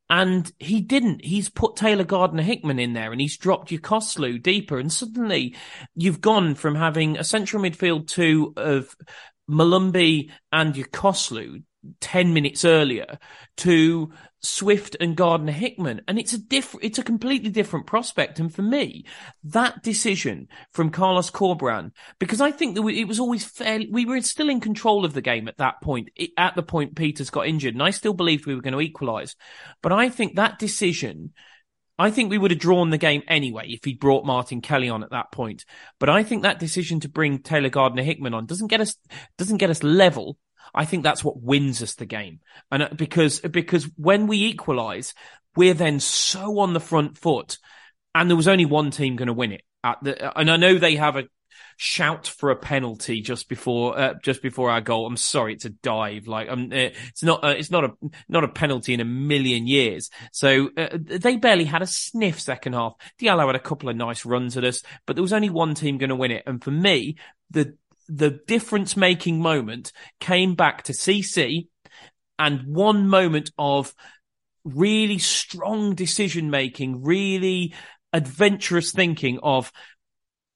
[0.09, 1.25] And he didn't.
[1.25, 4.77] He's put Taylor Gardner Hickman in there and he's dropped Yokuslu deeper.
[4.77, 5.55] And suddenly
[5.95, 8.95] you've gone from having a central midfield two of
[9.49, 11.63] Molumby and Yokuslu
[11.99, 13.17] 10 minutes earlier
[13.57, 14.11] to
[14.43, 16.01] Swift and Gardner Hickman.
[16.07, 18.39] And it's a different, it's a completely different prospect.
[18.39, 19.05] And for me,
[19.45, 24.21] that decision from Carlos Corberan, because I think that it was always fairly, we were
[24.21, 27.73] still in control of the game at that point, at the point Peters got injured.
[27.73, 29.35] And I still believed we were going to equalize.
[29.81, 31.33] But I think that decision,
[31.97, 35.03] I think we would have drawn the game anyway if he'd brought Martin Kelly on
[35.03, 35.63] at that point.
[35.99, 38.95] But I think that decision to bring Taylor Gardner Hickman on doesn't get us
[39.37, 40.37] doesn't get us level.
[40.73, 42.39] I think that's what wins us the game.
[42.71, 45.13] And uh, because because when we equalise,
[45.55, 47.57] we're then so on the front foot,
[48.15, 49.63] and there was only one team going to win it.
[50.01, 51.25] The, and I know they have a
[51.77, 55.05] shout for a penalty just before uh, just before our goal.
[55.05, 56.27] I'm sorry, it's a dive.
[56.27, 57.91] Like um, it's not uh, it's not a
[58.29, 60.09] not a penalty in a million years.
[60.31, 62.93] So uh, they barely had a sniff second half.
[63.19, 65.97] Diallo had a couple of nice runs at us, but there was only one team
[65.97, 66.43] going to win it.
[66.45, 67.17] And for me,
[67.51, 67.75] the
[68.07, 71.67] the difference making moment came back to CC
[72.37, 73.93] and one moment of
[74.63, 77.73] really strong decision making, really
[78.11, 79.71] adventurous thinking of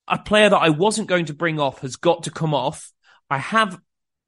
[0.07, 2.91] a player that I wasn't going to bring off has got to come off.
[3.29, 3.79] I have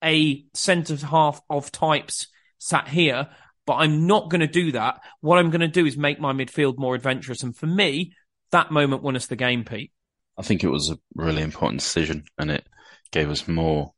[0.04, 2.28] a centre half of types
[2.58, 3.30] sat here,
[3.66, 5.00] but I'm not going to do that.
[5.22, 7.44] What I'm going to do is make my midfield more adventurous.
[7.44, 8.14] And for me,
[8.52, 9.92] that moment won us the game, Pete.
[10.38, 12.68] I think it was a really important decision and it
[13.12, 13.94] gave us more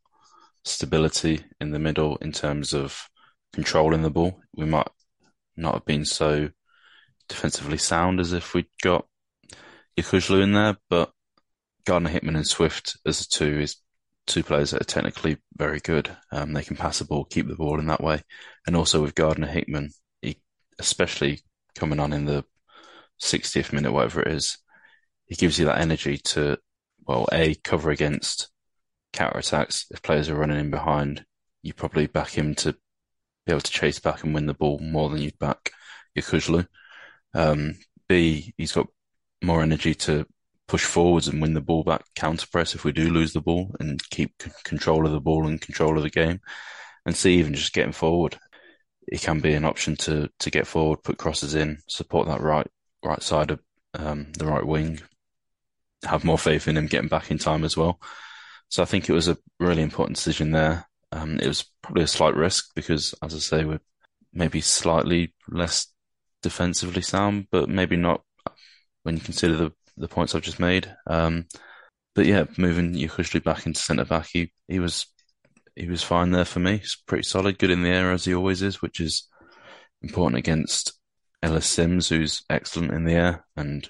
[0.63, 3.09] stability in the middle in terms of
[3.53, 4.41] controlling the ball.
[4.55, 4.87] We might
[5.57, 6.49] not have been so
[7.27, 9.05] defensively sound as if we'd got
[9.97, 11.11] Yokuslu in there, but
[11.85, 13.77] Gardner Hickman and Swift as two is
[14.27, 16.15] two players that are technically very good.
[16.31, 18.21] Um, they can pass the ball, keep the ball in that way,
[18.67, 20.39] and also with Gardner Hickman, he,
[20.79, 21.41] especially
[21.75, 22.45] coming on in the
[23.21, 24.57] 60th minute, whatever it is,
[25.25, 26.57] he gives you that energy to,
[27.07, 28.50] well, a cover against
[29.13, 29.85] counter attacks.
[29.91, 31.25] If players are running in behind,
[31.63, 32.73] you probably back him to
[33.45, 35.71] be able to chase back and win the ball more than you'd back
[36.17, 36.67] Yokuslu.
[37.33, 37.75] Um,
[38.07, 38.87] B, he's got
[39.41, 40.25] more energy to
[40.67, 43.75] push forwards and win the ball back, counter press if we do lose the ball,
[43.79, 46.39] and keep c- control of the ball and control of the game.
[47.05, 48.37] And C, even just getting forward,
[49.07, 52.67] it can be an option to to get forward, put crosses in, support that right
[53.03, 53.59] right side of
[53.93, 55.01] um, the right wing,
[56.05, 57.99] have more faith in him getting back in time as well.
[58.71, 60.87] So I think it was a really important decision there.
[61.11, 63.81] Um, it was probably a slight risk because, as I say, we're
[64.33, 65.87] maybe slightly less
[66.41, 68.23] defensively sound, but maybe not
[69.03, 70.89] when you consider the the points I've just made.
[71.05, 71.47] Um,
[72.15, 75.05] but yeah, moving Yokuslu back into centre back, he, he was
[75.75, 76.77] he was fine there for me.
[76.77, 79.27] He's pretty solid, good in the air as he always is, which is
[80.01, 80.93] important against
[81.43, 83.89] Ellis Simms, who's excellent in the air and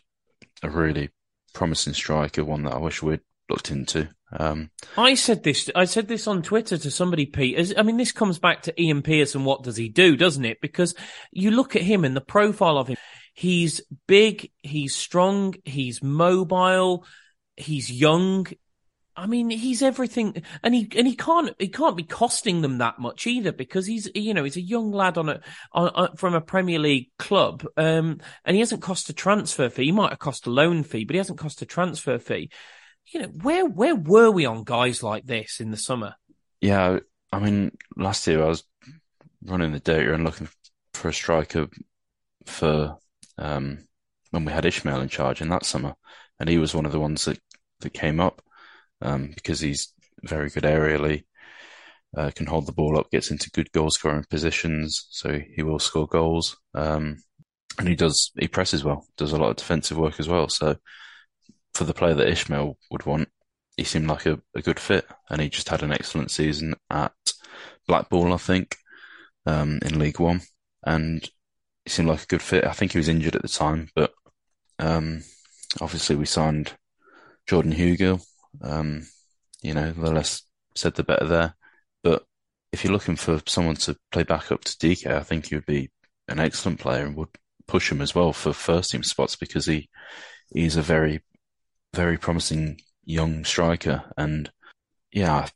[0.64, 1.10] a really
[1.54, 4.10] promising striker, one that I wish we'd looked into.
[4.34, 5.70] Um, I said this.
[5.76, 7.74] I said this on Twitter to somebody, Pete.
[7.78, 9.44] I mean, this comes back to Ian Pearson.
[9.44, 10.16] What does he do?
[10.16, 10.62] Doesn't it?
[10.62, 10.96] Because
[11.32, 12.98] you look at him and the profile of him.
[13.34, 17.06] He's big, he's strong, he's mobile,
[17.56, 18.48] he's young.
[19.16, 23.00] I mean, he's everything, and he and he can't he can't be costing them that
[23.00, 25.42] much either because he's you know he's a young lad on a
[25.74, 29.86] on, on, from a Premier League club, um, and he hasn't cost a transfer fee.
[29.86, 32.50] He might have cost a loan fee, but he hasn't cost a transfer fee.
[33.12, 36.16] You know, where where were we on guys like this in the summer?
[36.62, 37.00] Yeah,
[37.32, 38.64] I mean, last year I was
[39.44, 40.48] running the data and looking
[40.94, 41.68] for a striker
[42.46, 42.98] for
[43.38, 43.86] um,
[44.30, 45.96] when we had Ismaël in charge in that summer,
[46.40, 47.40] and he was one of the ones that
[47.82, 48.42] that came up
[49.02, 49.94] um, because he's
[50.24, 51.24] very good aerially,
[52.16, 55.80] uh, can hold the ball up, gets into good goal scoring positions, so he will
[55.80, 56.58] score goals.
[56.74, 57.18] Um,
[57.80, 60.50] and he does, he presses well, does a lot of defensive work as well.
[60.50, 60.76] So
[61.74, 63.30] for the player that Ismaël would want,
[63.78, 67.14] he seemed like a, a good fit, and he just had an excellent season at
[67.88, 68.78] Blackpool, I think,
[69.46, 70.42] um, in League One,
[70.86, 71.24] and
[71.86, 72.66] he seemed like a good fit.
[72.66, 74.14] I think he was injured at the time, but
[74.80, 75.24] um,
[75.80, 76.74] obviously we signed
[77.48, 78.22] Jordan Hugill.
[78.62, 79.08] um,
[79.62, 80.44] you know, the less
[80.76, 81.56] said, the better there.
[82.04, 82.24] But
[82.72, 85.66] if you're looking for someone to play back up to Dike, I think he would
[85.66, 85.92] be
[86.28, 87.30] an excellent player and would
[87.68, 89.90] push him as well for first team spots because he
[90.54, 91.22] he's a very
[91.94, 94.52] very promising young striker and
[95.12, 95.48] yeah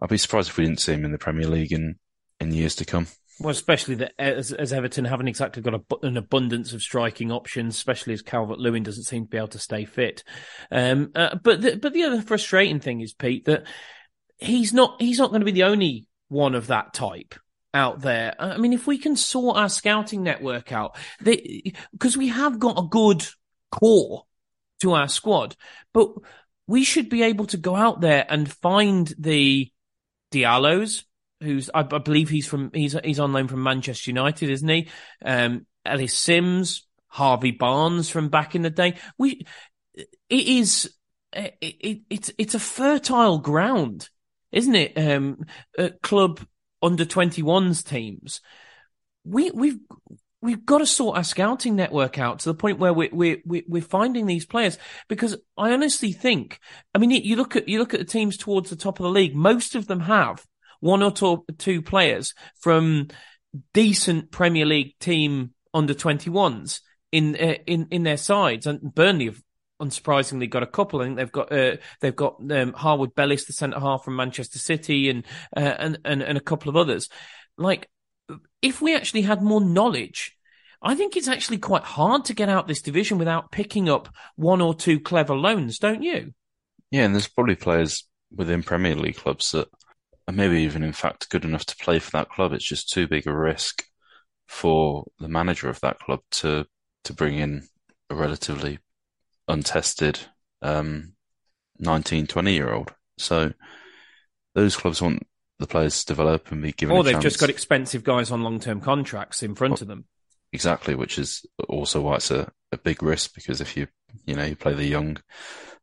[0.00, 1.96] I'd be surprised if we didn't see him in the Premier League in
[2.40, 3.06] in years to come.
[3.40, 7.76] Well, especially that as, as Everton haven't exactly got a, an abundance of striking options,
[7.76, 10.22] especially as Calvert Lewin doesn't seem to be able to stay fit.
[10.70, 13.64] Um, uh, but the, but the other frustrating thing is Pete that
[14.38, 17.34] he's not he's not going to be the only one of that type
[17.74, 18.34] out there.
[18.38, 22.88] I mean, if we can sort our scouting network out, because we have got a
[22.88, 23.26] good
[23.70, 24.24] core
[24.82, 25.56] to our squad,
[25.92, 26.08] but
[26.66, 29.70] we should be able to go out there and find the
[30.32, 31.04] Diallos,
[31.40, 34.88] who's I, I, believe he's from he's he's on loan from Manchester United, isn't he?
[35.24, 38.96] Um, Ellis Simms, Harvey Barnes from back in the day.
[39.18, 39.46] We
[39.94, 40.92] it is
[41.32, 44.08] it, it, it's it's a fertile ground,
[44.50, 44.92] isn't it?
[44.96, 45.44] Um,
[46.02, 46.40] club
[46.82, 48.40] under 21s teams.
[49.24, 49.78] We we've
[50.42, 53.80] we've got to sort our scouting network out to the point where we're we're we're
[53.80, 54.76] finding these players
[55.08, 56.58] because I honestly think
[56.94, 59.10] I mean you look at you look at the teams towards the top of the
[59.10, 60.44] league most of them have
[60.82, 63.06] one or two, players from
[63.72, 66.80] decent Premier League team under 21s
[67.12, 69.40] in uh, in in their sides, and Burnley have
[69.80, 71.00] unsurprisingly got a couple.
[71.00, 74.58] I think they've got uh, they've got um, Harwood Bellis, the centre half from Manchester
[74.58, 75.24] City, and,
[75.56, 77.08] uh, and and and a couple of others.
[77.56, 77.88] Like,
[78.62, 80.36] if we actually had more knowledge.
[80.80, 84.60] I think it's actually quite hard to get out this division without picking up one
[84.60, 86.32] or two clever loans, don't you?
[86.90, 88.04] Yeah, and there's probably players
[88.34, 89.68] within Premier League clubs that
[90.26, 92.52] are maybe even in fact good enough to play for that club.
[92.52, 93.84] It's just too big a risk
[94.48, 96.66] for the manager of that club to
[97.04, 97.66] to bring in
[98.10, 98.78] a relatively
[99.48, 100.20] untested
[100.60, 101.14] um,
[101.78, 102.92] 19, 20 year old.
[103.18, 103.52] So
[104.54, 105.26] those clubs want
[105.62, 106.94] the players to develop and be given.
[106.96, 107.24] Or they've chance.
[107.24, 110.04] just got expensive guys on long term contracts in front well, of them.
[110.52, 113.86] Exactly, which is also why it's a, a big risk because if you
[114.26, 115.16] you know you play the young,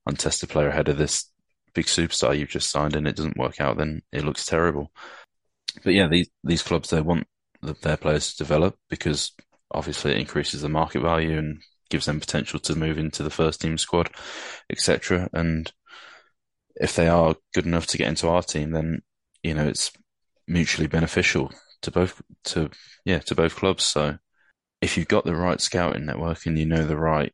[0.05, 1.31] untested player ahead of this
[1.73, 4.91] big superstar you've just signed and it doesn't work out, then it looks terrible.
[5.83, 7.27] But yeah, these these clubs they want
[7.61, 9.31] their players to develop because
[9.71, 13.61] obviously it increases the market value and gives them potential to move into the first
[13.61, 14.09] team squad,
[14.69, 15.29] etc.
[15.33, 15.71] And
[16.75, 19.01] if they are good enough to get into our team, then
[19.43, 19.91] you know it's
[20.47, 22.69] mutually beneficial to both to
[23.05, 23.83] yeah to both clubs.
[23.83, 24.17] So
[24.81, 27.33] if you've got the right scouting network and you know the right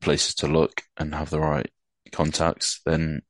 [0.00, 1.70] places to look and have the right
[2.12, 3.22] contacts, then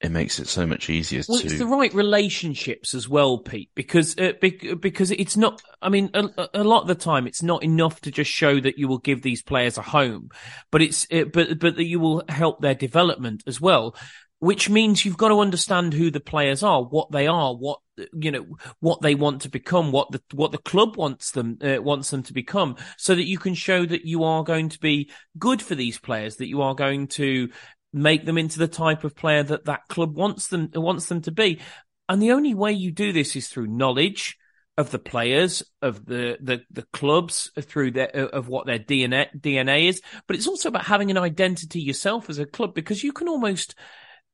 [0.00, 1.46] it makes it so much easier well, to.
[1.46, 5.60] It's the right relationships as well, Pete, because uh, because it's not.
[5.82, 8.78] I mean, a, a, lot of the time, it's not enough to just show that
[8.78, 10.30] you will give these players a home,
[10.70, 13.94] but it's uh, but but that you will help their development as well.
[14.40, 17.80] Which means you've got to understand who the players are, what they are, what
[18.14, 18.46] you know,
[18.80, 22.22] what they want to become, what the what the club wants them uh, wants them
[22.24, 25.74] to become, so that you can show that you are going to be good for
[25.74, 27.50] these players, that you are going to
[27.92, 31.30] make them into the type of player that that club wants them wants them to
[31.30, 31.60] be.
[32.08, 34.36] And the only way you do this is through knowledge
[34.76, 39.88] of the players, of the the, the clubs, through their of what their DNA DNA
[39.88, 40.00] is.
[40.26, 43.74] But it's also about having an identity yourself as a club because you can almost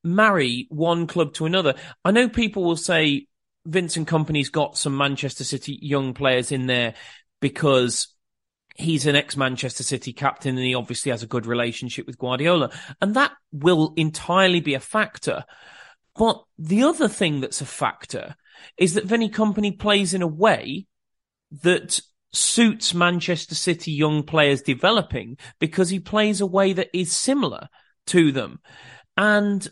[0.07, 1.75] marry one club to another.
[2.05, 3.27] I know people will say
[3.67, 6.95] Vincent Kompany's got some Manchester City young players in there
[7.41, 8.09] because
[8.77, 12.71] he's an ex Manchester City captain and he obviously has a good relationship with Guardiola.
[13.01, 15.45] And that will entirely be a factor.
[16.17, 18.37] But the other thing that's a factor
[18.79, 20.87] is that Vinny Kompany plays in a way
[21.63, 22.01] that
[22.33, 27.69] suits Manchester City young players developing because he plays a way that is similar
[28.09, 28.61] to them.
[29.17, 29.67] And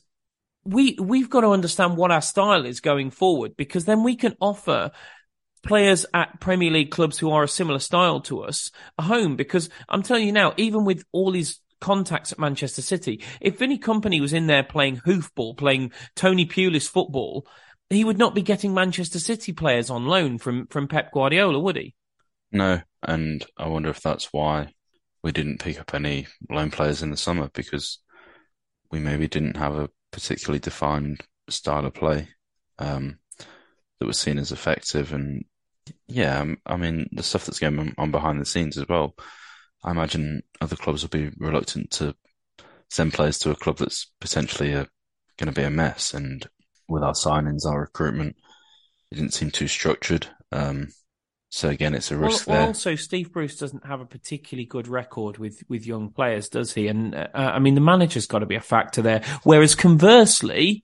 [0.64, 4.36] we we've got to understand what our style is going forward because then we can
[4.40, 4.90] offer
[5.62, 9.68] players at Premier League clubs who are a similar style to us a home because
[9.88, 14.20] I'm telling you now, even with all his contacts at Manchester City, if Vinny Kompany
[14.20, 17.46] was in there playing hoofball, playing Tony Pulis football,
[17.90, 21.76] he would not be getting Manchester City players on loan from from Pep Guardiola, would
[21.76, 21.94] he?
[22.52, 24.72] No, and I wonder if that's why
[25.22, 27.98] we didn't pick up any loan players in the summer because
[28.90, 32.28] we maybe didn't have a particularly defined style of play
[32.78, 33.18] um,
[33.98, 35.12] that was seen as effective.
[35.12, 35.44] And
[36.06, 39.14] yeah, um, I mean, the stuff that's going on behind the scenes as well.
[39.82, 42.14] I imagine other clubs will be reluctant to
[42.90, 44.88] send players to a club that's potentially going
[45.46, 46.14] to be a mess.
[46.14, 46.46] And
[46.88, 48.36] with our signings, our recruitment,
[49.10, 50.28] it didn't seem too structured.
[50.52, 50.88] Um,
[51.54, 52.66] so again, it's a risk well, there.
[52.66, 56.88] Also, Steve Bruce doesn't have a particularly good record with with young players, does he?
[56.88, 59.22] And uh, I mean, the manager's got to be a factor there.
[59.44, 60.82] Whereas conversely,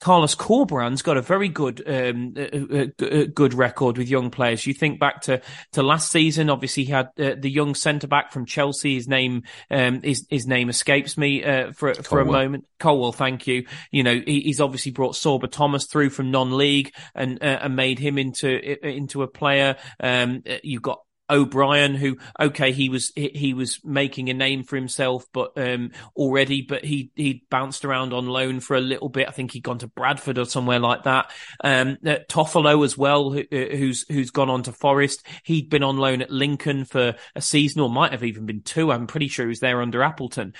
[0.00, 4.66] Carlos Corberan's got a very good, um, uh, uh, good record with young players.
[4.66, 5.42] You think back to,
[5.72, 8.94] to last season, obviously he had uh, the young centre back from Chelsea.
[8.94, 12.66] His name, um, his, his name escapes me, uh, for, for a moment.
[12.78, 13.66] Colwill, thank you.
[13.90, 17.98] You know, he, he's obviously brought Sorba Thomas through from non-league and, uh, and made
[17.98, 19.76] him into, into a player.
[20.00, 21.00] Um, you've got
[21.30, 26.62] O'Brien, who okay, he was he was making a name for himself, but um, already,
[26.62, 29.28] but he he bounced around on loan for a little bit.
[29.28, 31.30] I think he'd gone to Bradford or somewhere like that.
[31.62, 35.26] Um, uh, Toffolo as well, who, uh, who's who's gone on to Forest.
[35.44, 38.90] He'd been on loan at Lincoln for a season, or might have even been two.
[38.90, 40.54] I'm pretty sure he was there under Appleton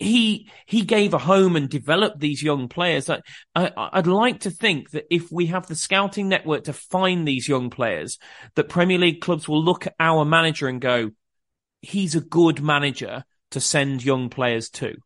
[0.00, 3.10] he he gave a home and developed these young players.
[3.10, 3.20] I,
[3.54, 7.46] I, would like to think that if we have the scouting network to find these
[7.46, 8.18] young players,
[8.54, 11.10] that Premier League clubs will look at our manager and go,
[11.82, 14.96] "He's a good manager to send young players to."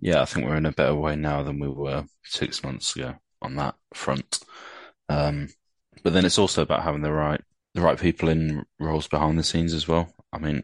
[0.00, 3.16] Yeah, I think we're in a better way now than we were six months ago
[3.42, 4.40] on that front.
[5.10, 5.50] Um,
[6.02, 7.42] but then it's also about having the right
[7.74, 10.14] the right people in roles behind the scenes as well.
[10.32, 10.62] I mean,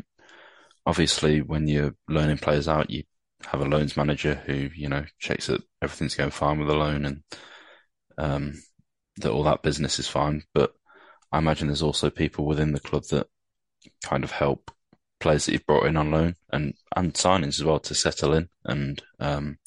[0.86, 3.02] obviously, when you're learning players out, you
[3.46, 7.04] have a loans manager who you know checks that everything's going fine with the loan
[7.04, 7.22] and
[8.18, 8.54] um,
[9.16, 10.42] that all that business is fine.
[10.54, 10.72] But
[11.32, 13.26] I imagine there's also people within the club that
[14.04, 14.70] kind of help
[15.20, 18.48] players that you've brought in on loan and and signings as well to settle in.
[18.64, 19.58] And um,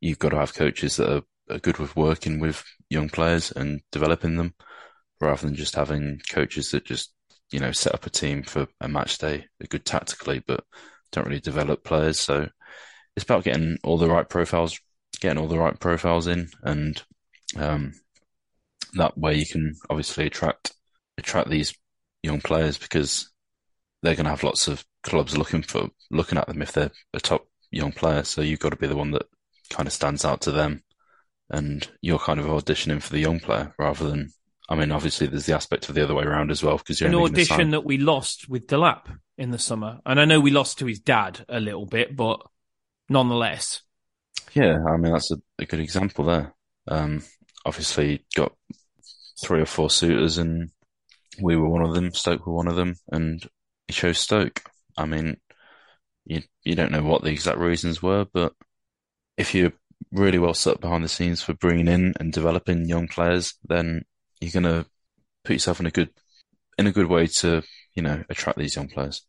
[0.00, 3.80] you've got to have coaches that are, are good with working with young players and
[3.92, 4.54] developing them,
[5.20, 7.12] rather than just having coaches that just
[7.50, 10.64] you know set up a team for a match day, good tactically, but
[11.12, 12.18] don't really develop players.
[12.18, 12.48] So
[13.18, 14.78] it's about getting all the right profiles,
[15.20, 17.02] getting all the right profiles in, and
[17.56, 17.94] um,
[18.94, 20.72] that way you can obviously attract
[21.18, 21.74] attract these
[22.22, 23.28] young players because
[24.02, 27.18] they're going to have lots of clubs looking for looking at them if they're a
[27.18, 28.22] top young player.
[28.22, 29.26] So you've got to be the one that
[29.68, 30.84] kind of stands out to them,
[31.50, 34.30] and you're kind of auditioning for the young player rather than.
[34.70, 37.08] I mean, obviously, there's the aspect of the other way around as well because you're
[37.08, 39.06] an audition that we lost with Delap
[39.36, 42.42] in the summer, and I know we lost to his dad a little bit, but
[43.08, 43.82] nonetheless.
[44.54, 46.54] Yeah, I mean that's a, a good example there.
[46.86, 47.22] Um,
[47.64, 48.52] obviously, got
[49.40, 50.70] three or four suitors, and
[51.40, 52.12] we were one of them.
[52.12, 53.46] Stoke were one of them, and
[53.86, 54.62] he chose Stoke.
[54.96, 55.36] I mean,
[56.24, 58.52] you you don't know what the exact reasons were, but
[59.36, 59.72] if you're
[60.12, 64.04] really well set behind the scenes for bringing in and developing young players, then
[64.40, 64.86] you're gonna
[65.44, 66.10] put yourself in a good
[66.78, 67.62] in a good way to
[67.94, 69.26] you know attract these young players.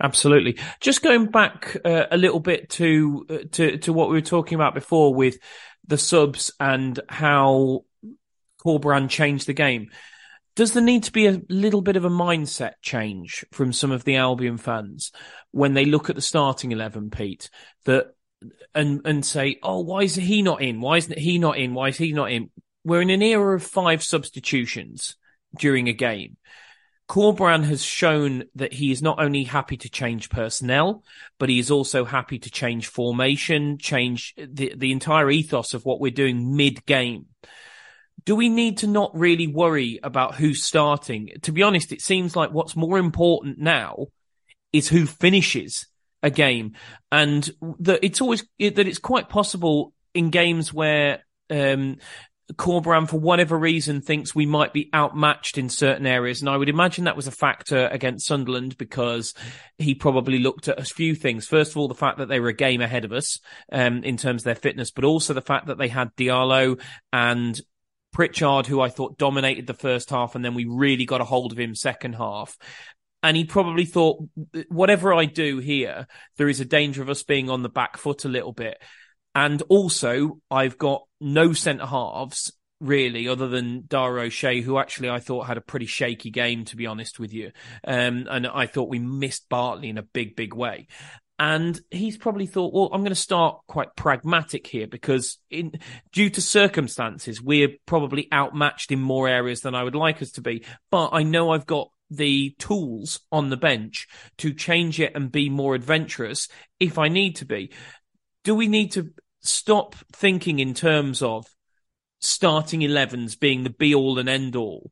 [0.00, 0.58] Absolutely.
[0.80, 4.54] Just going back uh, a little bit to uh, to to what we were talking
[4.54, 5.38] about before with
[5.86, 7.84] the subs and how
[8.64, 9.90] Corberan changed the game.
[10.56, 14.04] Does there need to be a little bit of a mindset change from some of
[14.04, 15.12] the Albion fans
[15.52, 17.50] when they look at the starting eleven, Pete?
[17.84, 18.14] That
[18.74, 20.80] and and say, oh, why is he not in?
[20.80, 21.74] Why isn't he not in?
[21.74, 22.50] Why is he not in?
[22.84, 25.16] We're in an era of five substitutions
[25.58, 26.38] during a game.
[27.10, 31.02] Corberan has shown that he is not only happy to change personnel,
[31.40, 35.98] but he is also happy to change formation, change the, the entire ethos of what
[35.98, 37.26] we're doing mid game.
[38.24, 41.30] Do we need to not really worry about who's starting?
[41.42, 44.06] To be honest, it seems like what's more important now
[44.72, 45.88] is who finishes
[46.22, 46.76] a game
[47.10, 47.50] and
[47.80, 51.96] that it's always that it's quite possible in games where um,
[52.54, 56.40] Corberan, for whatever reason, thinks we might be outmatched in certain areas.
[56.40, 59.34] And I would imagine that was a factor against Sunderland because
[59.78, 61.46] he probably looked at a few things.
[61.46, 63.38] First of all, the fact that they were a game ahead of us
[63.72, 66.80] um, in terms of their fitness, but also the fact that they had Diallo
[67.12, 67.60] and
[68.12, 71.52] Pritchard, who I thought dominated the first half, and then we really got a hold
[71.52, 72.56] of him second half.
[73.22, 74.26] And he probably thought,
[74.68, 76.06] whatever I do here,
[76.38, 78.78] there is a danger of us being on the back foot a little bit
[79.34, 85.20] And also, I've got no centre halves really, other than Dara O'Shea, who actually I
[85.20, 87.52] thought had a pretty shaky game, to be honest with you.
[87.86, 90.88] Um, and I thought we missed Bartley in a big, big way.
[91.38, 95.72] And he's probably thought, well, I'm going to start quite pragmatic here because in,
[96.12, 100.42] due to circumstances, we're probably outmatched in more areas than I would like us to
[100.42, 100.64] be.
[100.90, 104.06] But I know I've got the tools on the bench
[104.38, 107.70] to change it and be more adventurous if I need to be.
[108.44, 109.10] Do we need to
[109.40, 111.46] stop thinking in terms of
[112.20, 114.90] starting 11s being the be all and end all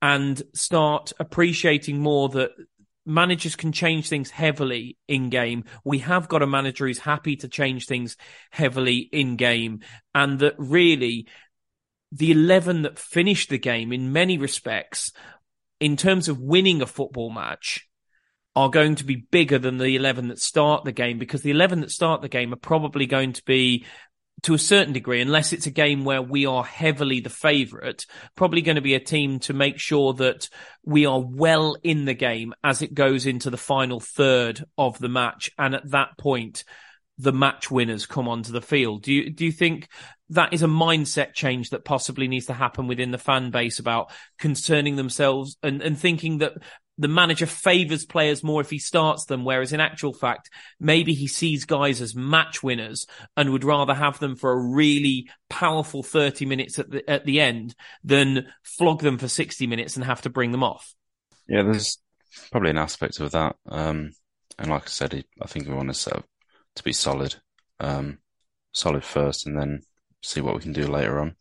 [0.00, 2.50] and start appreciating more that
[3.04, 5.64] managers can change things heavily in game.
[5.84, 8.16] We have got a manager who's happy to change things
[8.50, 9.80] heavily in game
[10.14, 11.26] and that really
[12.12, 15.12] the 11 that finished the game in many respects
[15.80, 17.87] in terms of winning a football match
[18.56, 21.80] are going to be bigger than the 11 that start the game because the 11
[21.80, 23.84] that start the game are probably going to be
[24.42, 28.62] to a certain degree, unless it's a game where we are heavily the favourite, probably
[28.62, 30.48] going to be a team to make sure that
[30.84, 35.08] we are well in the game as it goes into the final third of the
[35.08, 35.50] match.
[35.58, 36.64] And at that point,
[37.18, 39.02] the match winners come onto the field.
[39.02, 39.88] Do you, do you think
[40.30, 44.12] that is a mindset change that possibly needs to happen within the fan base about
[44.38, 46.52] concerning themselves and, and thinking that
[46.98, 51.28] the manager favors players more if he starts them, whereas in actual fact, maybe he
[51.28, 56.44] sees guys as match winners and would rather have them for a really powerful 30
[56.44, 60.30] minutes at the, at the end than flog them for 60 minutes and have to
[60.30, 60.92] bring them off.
[61.48, 61.98] Yeah, there's
[62.50, 63.54] probably an aspect of that.
[63.68, 64.10] Um,
[64.58, 66.24] and like I said, I think we want to set up
[66.74, 67.36] to be solid,
[67.78, 68.18] um,
[68.72, 69.82] solid first and then
[70.22, 71.36] see what we can do later on.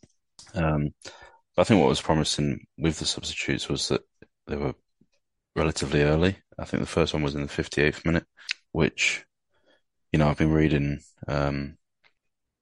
[0.54, 0.94] Um,
[1.58, 4.02] I think what was promising with the substitutes was that
[4.46, 4.76] they were
[5.58, 6.38] relatively early.
[6.58, 8.26] I think the first one was in the 58th minute,
[8.72, 9.26] which,
[10.12, 11.78] you know, I've been reading um,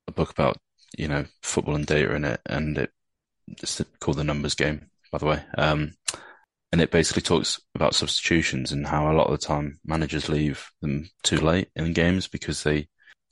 [0.08, 0.58] a book about,
[0.98, 2.92] you know, football and data in it, and it,
[3.48, 5.44] it's called The Numbers Game, by the way.
[5.58, 5.96] Um,
[6.72, 10.70] and it basically talks about substitutions and how a lot of the time managers leave
[10.82, 12.88] them too late in games because they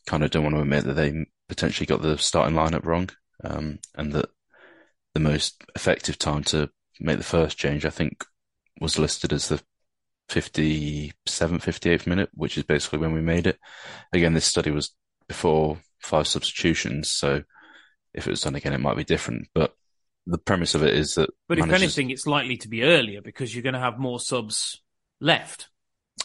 [0.06, 3.10] kind of don't want to admit that they potentially got the starting lineup wrong,
[3.44, 4.30] um, and that
[5.14, 8.26] the most effective time to make the first change, I think,
[8.80, 9.62] was listed as the
[10.30, 13.60] 57th, 58th minute, which is basically when we made it.
[14.14, 14.94] Again, this study was
[15.28, 17.44] before five substitutions, so
[18.14, 19.48] if it was done again, it might be different.
[19.54, 19.74] But
[20.26, 21.30] the premise of it is that.
[21.48, 21.76] But managers...
[21.76, 24.82] if anything, it's likely to be earlier because you're going to have more subs
[25.20, 25.70] left.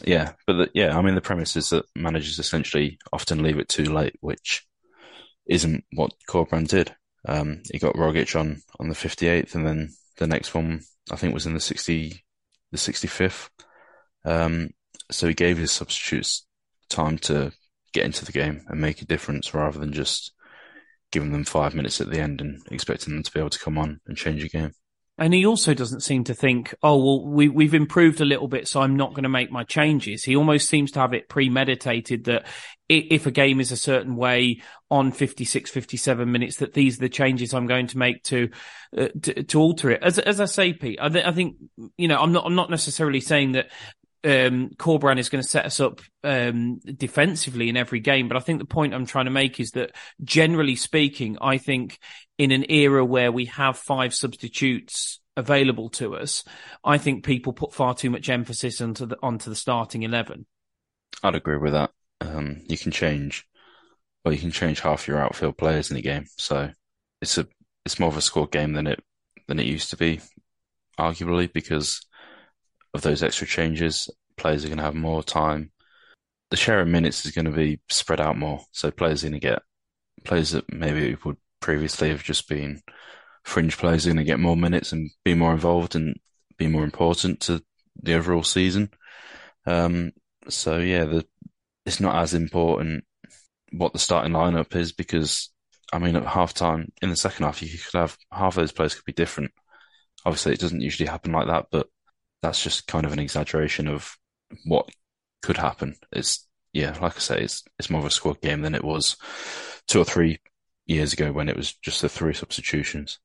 [0.04, 3.68] Yeah, but the, yeah, I mean, the premise is that managers essentially often leave it
[3.68, 4.66] too late, which
[5.46, 6.94] isn't what Corberán did.
[7.26, 11.34] Um, he got Rogic on on the 58th, and then the next one I think
[11.34, 12.22] was in the 60
[12.70, 13.48] the 65th.
[14.24, 14.70] Um,
[15.10, 16.46] so he gave his substitutes
[16.88, 17.52] time to
[17.92, 20.32] get into the game and make a difference rather than just
[21.10, 23.78] giving them five minutes at the end and expecting them to be able to come
[23.78, 24.72] on and change a game.
[25.18, 28.68] And he also doesn't seem to think, oh, well, we, we've improved a little bit,
[28.68, 30.22] so I'm not going to make my changes.
[30.22, 32.46] He almost seems to have it premeditated that
[32.88, 37.08] if a game is a certain way on 56, 57 minutes, that these are the
[37.08, 38.48] changes I'm going to make to,
[38.96, 40.02] uh, to, to, alter it.
[40.02, 41.56] As, as I say, Pete, I, th- I think,
[41.96, 43.70] you know, I'm not, I'm not necessarily saying that
[44.24, 48.28] um, Corberán is going to set us up um, defensively in every game.
[48.28, 49.92] But I think the point I'm trying to make is that
[50.22, 51.98] generally speaking, I think
[52.36, 56.44] in an era where we have five substitutes available to us,
[56.84, 60.46] I think people put far too much emphasis onto the onto the starting eleven.
[61.22, 61.90] I'd agree with that.
[62.20, 63.46] Um, you can change,
[64.24, 66.70] well, you can change half your outfield players in the game, so
[67.22, 67.46] it's a
[67.84, 69.02] it's more of a score game than it
[69.46, 70.20] than it used to be,
[70.98, 72.04] arguably because
[72.94, 75.70] of those extra changes, players are going to have more time.
[76.50, 78.62] The share of minutes is going to be spread out more.
[78.72, 79.62] So players are going to get
[80.24, 82.82] players that maybe would previously have just been
[83.44, 86.18] fringe players are going to get more minutes and be more involved and
[86.58, 87.62] be more important to
[88.02, 88.90] the overall season.
[89.66, 90.12] Um,
[90.48, 91.26] so yeah, the,
[91.86, 93.04] it's not as important
[93.72, 95.50] what the starting lineup is because
[95.92, 98.72] I mean at half time in the second half you could have half of those
[98.72, 99.50] players could be different.
[100.24, 101.88] Obviously it doesn't usually happen like that, but
[102.42, 104.16] that's just kind of an exaggeration of
[104.64, 104.88] what
[105.42, 105.96] could happen.
[106.12, 109.16] It's yeah, like I say, it's it's more of a squad game than it was
[109.86, 110.38] two or three
[110.86, 113.18] years ago when it was just the three substitutions.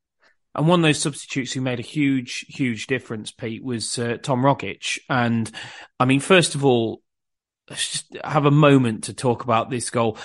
[0.56, 4.42] And one of those substitutes who made a huge, huge difference, Pete, was uh, Tom
[4.42, 5.00] Rogic.
[5.10, 5.52] And
[6.00, 7.02] I mean, first of all,
[7.70, 10.18] let's just have a moment to talk about this goal.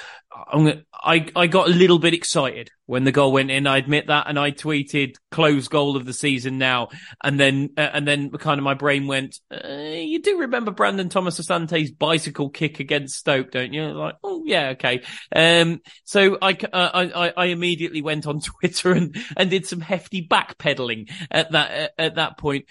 [0.52, 3.66] I'm, I I got a little bit excited when the goal went in.
[3.66, 6.88] I admit that, and I tweeted "close goal of the season now,"
[7.22, 11.08] and then uh, and then kind of my brain went, uh, "You do remember Brandon
[11.08, 15.02] Thomas Asante's bicycle kick against Stoke, don't you?" Like, oh yeah, okay.
[15.34, 20.26] Um, so I, uh, I I immediately went on Twitter and and did some hefty
[20.26, 22.66] backpedaling at that at that point.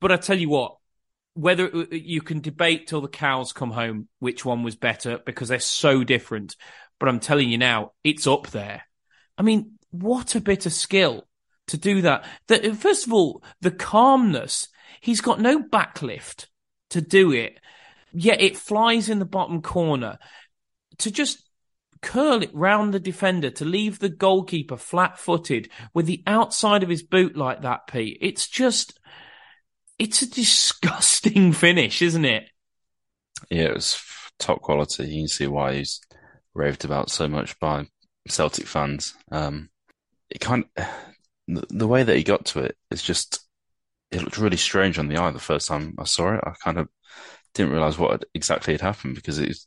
[0.00, 0.76] But I tell you what,
[1.38, 5.48] whether uh, you can debate till the cows come home which one was better because
[5.48, 6.56] they're so different.
[6.98, 8.82] But I'm telling you now, it's up there.
[9.36, 11.28] I mean, what a bit of skill
[11.68, 12.24] to do that.
[12.48, 14.66] The, first of all, the calmness.
[15.00, 16.46] He's got no backlift
[16.90, 17.60] to do it,
[18.12, 20.18] yet it flies in the bottom corner.
[20.98, 21.48] To just
[22.02, 26.88] curl it round the defender, to leave the goalkeeper flat footed with the outside of
[26.88, 28.18] his boot like that, Pete.
[28.20, 28.98] It's just,
[29.98, 32.48] it's a disgusting finish, isn't it?
[33.50, 34.00] Yeah, it was
[34.38, 35.04] top quality.
[35.04, 36.00] You can see why he's
[36.54, 37.86] raved about so much by
[38.28, 39.14] Celtic fans.
[39.30, 39.70] Um,
[40.30, 40.86] it kind of,
[41.48, 43.40] the, the way that he got to it is just
[44.10, 46.40] it looked really strange on the eye the first time I saw it.
[46.44, 46.88] I kind of
[47.54, 49.66] didn't realize what had exactly had happened because it was,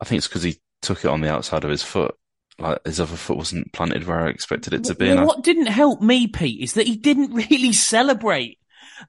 [0.00, 2.14] I think it's because he took it on the outside of his foot.
[2.58, 5.08] Like his other foot wasn't planted where I expected it to be.
[5.08, 8.58] Well, what I, didn't help me, Pete, is that he didn't really celebrate.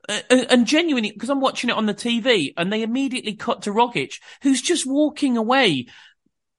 [0.10, 3.72] Uh and genuinely, because I'm watching it on the TV, and they immediately cut to
[3.72, 5.88] Rogic, who's just walking away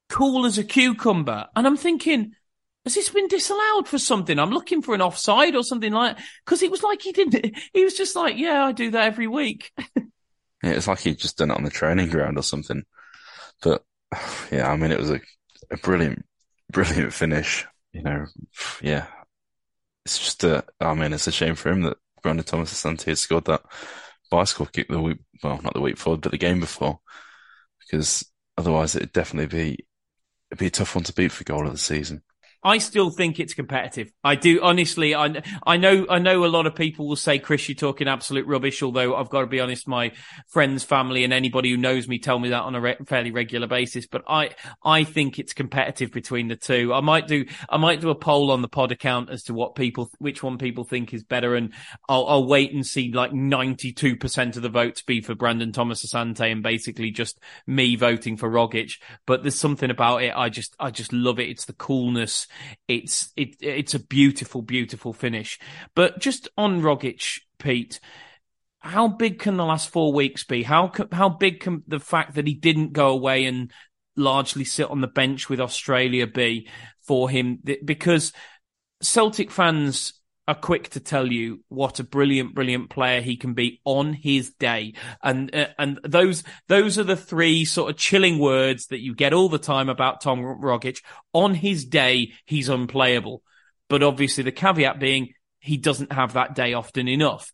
[0.09, 1.47] cool as a cucumber.
[1.55, 2.33] And I'm thinking,
[2.83, 4.37] has this been disallowed for something?
[4.37, 7.55] I'm looking for an offside or something like because it was like he didn't.
[7.73, 9.71] He was just like, yeah, I do that every week.
[9.97, 10.03] yeah,
[10.63, 12.83] it's like he'd just done it on the training ground or something.
[13.61, 13.83] But
[14.51, 15.19] yeah, I mean, it was a,
[15.71, 16.25] a brilliant,
[16.71, 17.65] brilliant finish.
[17.91, 18.25] You know,
[18.81, 19.07] yeah,
[20.05, 20.63] it's just a.
[20.79, 23.61] I mean, it's a shame for him that Brandon Thomas Asante had scored that
[24.31, 25.19] bicycle kick the week.
[25.43, 26.99] Well, not the week before, but the game before,
[27.79, 28.25] because
[28.57, 29.85] otherwise it'd definitely be
[30.49, 32.23] it'd be a tough one to beat for goal of the season.
[32.65, 34.11] I still think it's competitive.
[34.23, 35.13] I do honestly.
[35.13, 38.47] I I know I know a lot of people will say, Chris, you're talking absolute
[38.47, 38.81] rubbish.
[38.81, 40.13] Although I've got to be honest, my
[40.47, 43.67] friends, family, and anybody who knows me tell me that on a re- fairly regular
[43.67, 44.07] basis.
[44.07, 44.49] But I
[44.83, 46.91] I think it's competitive between the two.
[46.91, 49.75] I might do I might do a poll on the pod account as to what
[49.75, 51.71] people which one people think is better, and
[52.09, 56.03] I'll, I'll wait and see like 92 percent of the votes be for Brandon Thomas
[56.03, 58.93] Asante, and basically just me voting for Rogic.
[59.27, 60.33] But there's something about it.
[60.35, 61.49] I just I just love it.
[61.49, 62.47] It's the coolness
[62.87, 65.59] it's it, it's a beautiful, beautiful finish.
[65.95, 67.99] But just on Rogic, Pete,
[68.79, 70.63] how big can the last four weeks be?
[70.63, 73.71] How how big can the fact that he didn't go away and
[74.15, 76.69] largely sit on the bench with Australia be
[77.01, 77.59] for him?
[77.83, 78.31] Because
[79.01, 80.13] Celtic fans
[80.47, 84.51] are quick to tell you what a brilliant, brilliant player he can be on his
[84.51, 84.93] day.
[85.23, 89.33] And, uh, and those, those are the three sort of chilling words that you get
[89.33, 90.97] all the time about Tom Rogic.
[91.33, 93.41] On his day, he's unplayable.
[93.89, 97.51] But obviously the caveat being he doesn't have that day often enough.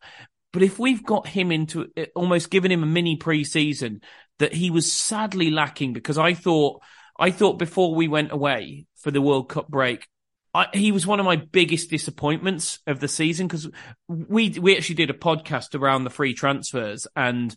[0.52, 4.04] But if we've got him into uh, almost given him a mini preseason
[4.40, 6.82] that he was sadly lacking because I thought,
[7.18, 10.08] I thought before we went away for the World Cup break,
[10.54, 13.70] I, he was one of my biggest disappointments of the season because
[14.08, 17.56] we we actually did a podcast around the free transfers and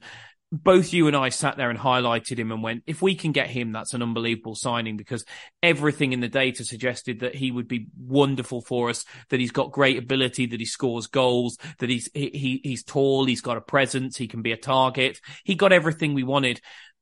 [0.62, 3.48] both you and I sat there and highlighted him and went, if we can get
[3.48, 5.24] him, that's an unbelievable signing because
[5.62, 9.72] everything in the data suggested that he would be wonderful for us, that he's got
[9.72, 14.16] great ability, that he scores goals, that he's, he, he's tall, he's got a presence,
[14.16, 15.20] he can be a target.
[15.44, 16.60] He got everything we wanted.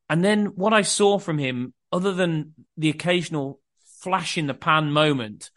[0.08, 3.60] And then what I saw from him, other than the occasional
[4.00, 5.50] flash in the pan moment,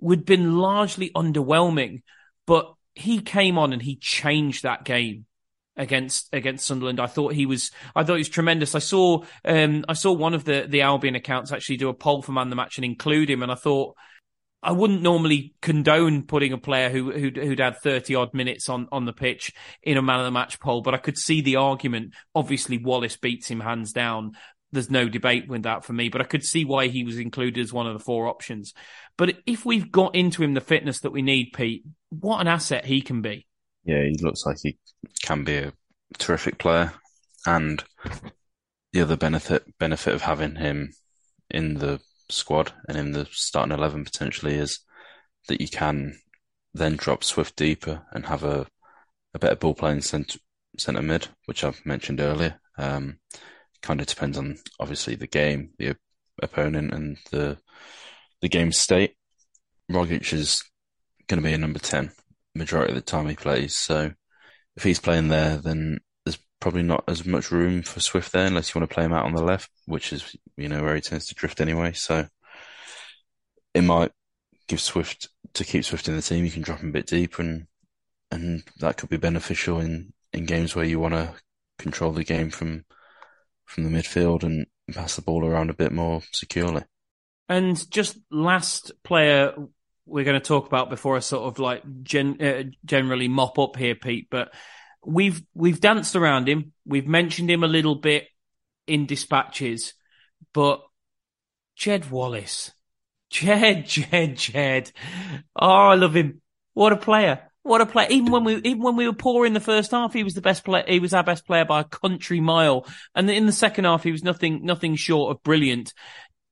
[0.00, 2.02] would been largely underwhelming,
[2.46, 5.26] but he came on and he changed that game
[5.76, 7.00] against against Sunderland.
[7.00, 8.74] I thought he was I thought he was tremendous.
[8.74, 12.22] I saw um I saw one of the the Albion accounts actually do a poll
[12.22, 13.96] for man of the match and include him, and I thought
[14.62, 18.88] I wouldn't normally condone putting a player who who'd, who'd had thirty odd minutes on
[18.92, 21.56] on the pitch in a man of the match poll, but I could see the
[21.56, 22.14] argument.
[22.34, 24.32] Obviously, Wallace beats him hands down,
[24.72, 27.60] there's no debate with that for me, but I could see why he was included
[27.60, 28.72] as one of the four options.
[29.20, 32.86] But if we've got into him the fitness that we need, Pete, what an asset
[32.86, 33.46] he can be.
[33.84, 34.78] Yeah, he looks like he
[35.22, 35.74] can be a
[36.16, 36.94] terrific player.
[37.44, 37.84] And
[38.94, 40.94] the other benefit benefit of having him
[41.50, 42.00] in the
[42.30, 44.80] squad and in the starting eleven potentially is
[45.48, 46.18] that you can
[46.72, 48.68] then drop Swift deeper and have a
[49.34, 50.38] a better ball playing centre
[50.78, 52.58] centre mid, which I've mentioned earlier.
[52.78, 53.18] Um,
[53.82, 55.94] kind of depends on obviously the game, the
[56.42, 57.58] opponent, and the
[58.40, 59.14] the game state.
[59.90, 60.62] Rogic is
[61.26, 62.12] going to be a number ten
[62.54, 63.74] majority of the time he plays.
[63.74, 64.12] So
[64.76, 68.74] if he's playing there, then there's probably not as much room for Swift there, unless
[68.74, 71.00] you want to play him out on the left, which is you know where he
[71.00, 71.92] tends to drift anyway.
[71.92, 72.26] So
[73.74, 74.12] it might
[74.68, 76.44] give Swift to keep Swift in the team.
[76.44, 77.66] You can drop him a bit deeper, and
[78.30, 81.34] and that could be beneficial in in games where you want to
[81.78, 82.84] control the game from
[83.64, 86.82] from the midfield and pass the ball around a bit more securely.
[87.50, 89.54] And just last player
[90.06, 93.76] we're going to talk about before I sort of like gen, uh, generally mop up
[93.76, 94.28] here, Pete.
[94.30, 94.54] But
[95.04, 96.72] we've we've danced around him.
[96.86, 98.28] We've mentioned him a little bit
[98.86, 99.94] in dispatches,
[100.54, 100.80] but
[101.74, 102.70] Jed Wallace,
[103.30, 104.92] Jed, Jed, Jed.
[105.56, 106.42] Oh, I love him.
[106.74, 107.50] What a player!
[107.62, 108.06] What a player!
[108.10, 110.40] Even when we even when we were poor in the first half, he was the
[110.40, 110.84] best player.
[110.86, 112.86] He was our best player by a country mile.
[113.14, 115.92] And in the second half, he was nothing nothing short of brilliant.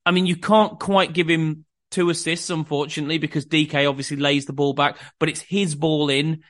[0.09, 4.53] I mean, you can't quite give him two assists, unfortunately, because Dike obviously lays the
[4.53, 6.41] ball back, but it's his ball in.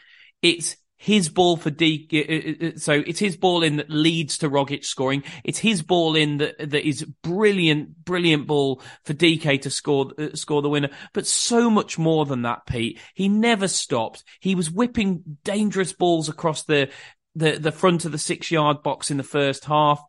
[0.41, 2.07] It's his ball for Dike.
[2.13, 5.23] Uh, uh, uh, so it's his ball in that leads to Rogic scoring.
[5.43, 10.35] It's his ball in that, that is brilliant, brilliant ball for Dike to score, uh,
[10.35, 10.91] score the winner.
[11.13, 12.97] But so much more than that, Pete.
[13.13, 14.23] He never stopped.
[14.39, 16.91] He was whipping dangerous balls across the,
[17.35, 20.01] the, the front of the six yard box in the first half.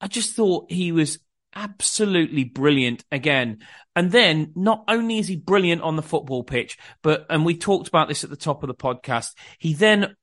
[0.00, 1.18] I just thought he was
[1.58, 3.58] absolutely brilliant again.
[3.96, 7.88] And then not only is he brilliant on the football pitch, but, and we talked
[7.88, 10.14] about this at the top of the podcast, he then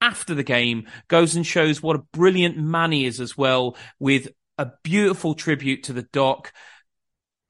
[0.00, 4.28] after the game goes and shows what a brilliant man he is as well with
[4.56, 6.52] a beautiful tribute to the doc,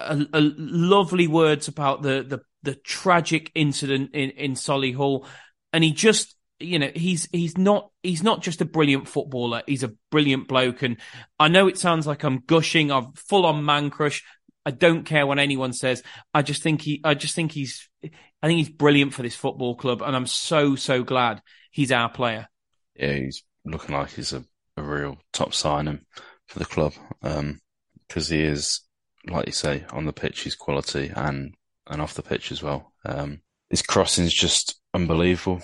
[0.00, 5.26] a, a lovely words about the, the, the tragic incident in, in Solihull.
[5.72, 9.62] And he just, you know, he's he's not he's not just a brilliant footballer.
[9.66, 10.82] He's a brilliant bloke.
[10.82, 10.98] And
[11.38, 12.90] I know it sounds like I'm gushing.
[12.90, 14.24] I'm full on man crush.
[14.64, 16.02] I don't care what anyone says.
[16.32, 17.00] I just think he.
[17.04, 17.88] I just think he's.
[18.04, 22.08] I think he's brilliant for this football club, and I'm so so glad he's our
[22.08, 22.48] player.
[22.96, 24.44] Yeah, he's looking like he's a,
[24.76, 26.00] a real top signing
[26.48, 28.80] for the club because um, he is,
[29.28, 31.54] like you say, on the pitch he's quality and
[31.88, 32.92] and off the pitch as well.
[33.04, 33.40] Um,
[33.70, 35.62] his crossing is just unbelievable.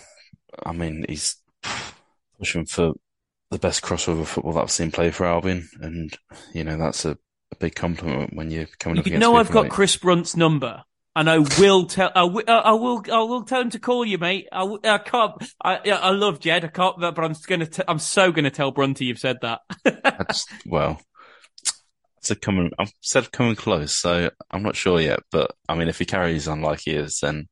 [0.64, 1.36] I mean, he's
[2.38, 2.92] pushing for
[3.50, 6.16] the best crossover football that I've seen play for Albion, and
[6.52, 7.18] you know that's a,
[7.52, 9.20] a big compliment when you're coming you up against.
[9.20, 9.72] know, I've got like...
[9.72, 10.84] Chris Brunt's number,
[11.16, 12.12] and I will tell.
[12.14, 12.44] I will.
[12.46, 13.02] I will.
[13.10, 14.48] I will tell him to call you, mate.
[14.52, 15.32] I, I can't.
[15.62, 15.78] I.
[15.90, 16.64] I love Jed.
[16.64, 17.00] I can't.
[17.00, 17.66] But I'm gonna.
[17.66, 19.60] T- I'm so gonna tell Brunty you've said that.
[19.84, 21.00] That's, well,
[22.18, 22.70] it's a coming.
[22.78, 25.20] I've said coming close, so I'm not sure yet.
[25.32, 27.48] But I mean, if he carries on like he is, then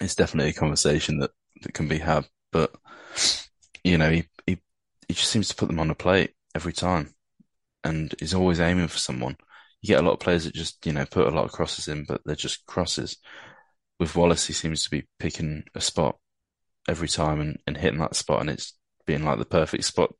[0.00, 1.30] it's definitely a conversation that
[1.62, 2.26] that can be had.
[2.52, 2.74] But
[3.84, 4.58] you know, he he
[5.08, 7.14] he just seems to put them on a plate every time,
[7.84, 9.36] and he's always aiming for someone.
[9.82, 11.88] You get a lot of players that just you know put a lot of crosses
[11.88, 13.16] in, but they're just crosses.
[14.00, 16.18] With Wallace, he seems to be picking a spot
[16.88, 18.74] every time and, and hitting that spot, and it's
[19.06, 20.14] being like the perfect spot.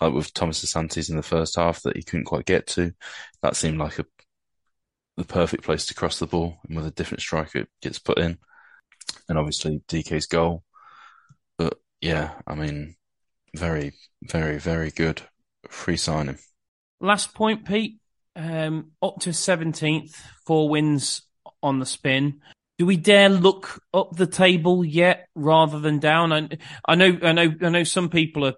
[0.00, 2.92] Like with Thomas Asante's in the first half that he couldn't quite get to,
[3.42, 4.04] that seemed like a
[5.16, 8.18] the perfect place to cross the ball, and with a different striker, it gets put
[8.18, 8.38] in.
[9.28, 10.62] And obviously, Dike's goal
[12.06, 12.94] yeah, I mean,
[13.54, 13.92] very,
[14.22, 15.22] very, very good
[15.68, 16.38] free signing.
[17.00, 17.98] Last point, Pete.
[18.36, 20.14] Um, up to 17th,
[20.46, 21.22] four wins
[21.62, 22.42] on the spin.
[22.78, 26.32] Do we dare look up the table yet, rather than down?
[26.32, 26.48] I,
[26.86, 27.84] I know, I know, I know.
[27.84, 28.54] Some people are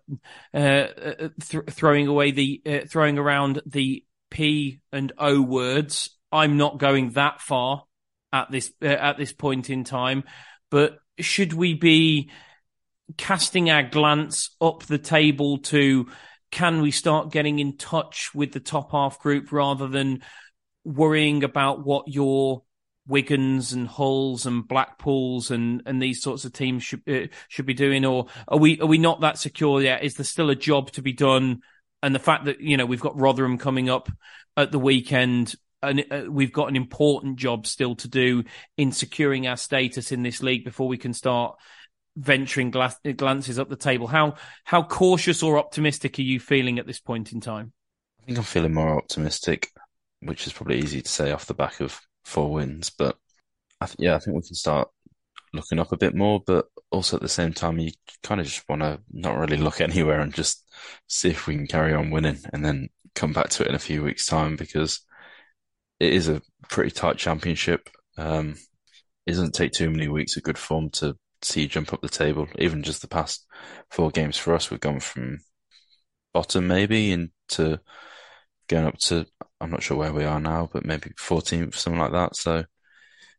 [0.52, 6.10] uh, th- throwing away the uh, throwing around the P and O words.
[6.32, 7.84] I'm not going that far
[8.32, 10.24] at this uh, at this point in time,
[10.68, 12.30] but should we be
[13.16, 16.08] casting our glance up the table to
[16.50, 20.22] can we start getting in touch with the top half group rather than
[20.84, 22.62] worrying about what your
[23.08, 27.74] Wigans and Hulls and Blackpools and, and these sorts of teams should uh, should be
[27.74, 30.04] doing, or are we are we not that secure yet?
[30.04, 31.62] Is there still a job to be done?
[32.02, 34.10] And the fact that you know we've got Rotherham coming up
[34.58, 38.44] at the weekend, and uh, we've got an important job still to do
[38.76, 41.56] in securing our status in this league before we can start
[42.18, 44.06] venturing gla- glances up the table.
[44.06, 47.72] How how cautious or optimistic are you feeling at this point in time?
[48.20, 49.70] I think I'm feeling more optimistic,
[50.20, 52.90] which is probably easy to say off the back of four wins.
[52.90, 53.16] But
[53.80, 54.88] I th- yeah, I think we can start
[55.52, 56.42] looking up a bit more.
[56.44, 57.92] But also at the same time, you
[58.22, 60.64] kind of just want to not really look anywhere and just
[61.06, 63.80] see if we can carry on winning, and then come back to it in a
[63.80, 65.00] few weeks' time because
[66.00, 67.88] it is a pretty tight championship.
[68.16, 68.56] Um,
[69.26, 72.08] it doesn't take too many weeks of good form to see you jump up the
[72.08, 72.48] table.
[72.58, 73.46] Even just the past
[73.90, 75.40] four games for us, we've gone from
[76.34, 77.80] bottom maybe into
[78.68, 79.26] going up to
[79.60, 82.36] I'm not sure where we are now, but maybe 14th, something like that.
[82.36, 82.64] So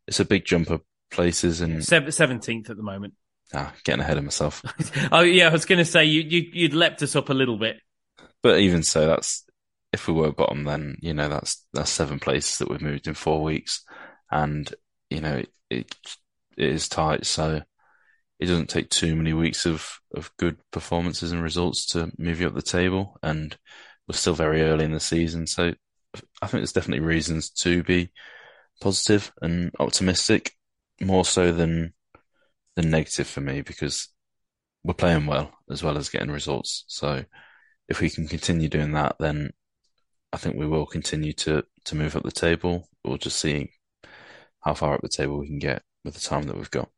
[0.06, 3.14] it's a big jump of places and seventeenth at the moment.
[3.52, 4.62] Ah, getting ahead of myself.
[5.12, 7.58] oh yeah, I was going to say you, you you'd leapt us up a little
[7.58, 7.78] bit.
[8.42, 9.44] But even so, that's
[9.92, 13.14] if we were bottom, then you know that's that's seven places that we've moved in
[13.14, 13.84] four weeks,
[14.30, 14.72] and
[15.08, 15.96] you know it, it,
[16.56, 17.62] it is tight, so
[18.40, 22.48] it doesn't take too many weeks of of good performances and results to move you
[22.48, 23.56] up the table, and
[24.08, 25.74] we're still very early in the season, so
[26.42, 28.10] I think there's definitely reasons to be
[28.80, 30.52] positive and optimistic,
[31.00, 31.92] more so than
[32.76, 34.08] than negative for me because
[34.84, 36.84] we're playing well as well as getting results.
[36.88, 37.24] So
[37.88, 39.50] if we can continue doing that, then
[40.32, 42.88] I think we will continue to to move up the table.
[43.04, 43.70] We'll just see
[44.64, 46.90] how far up the table we can get with the time that we've got.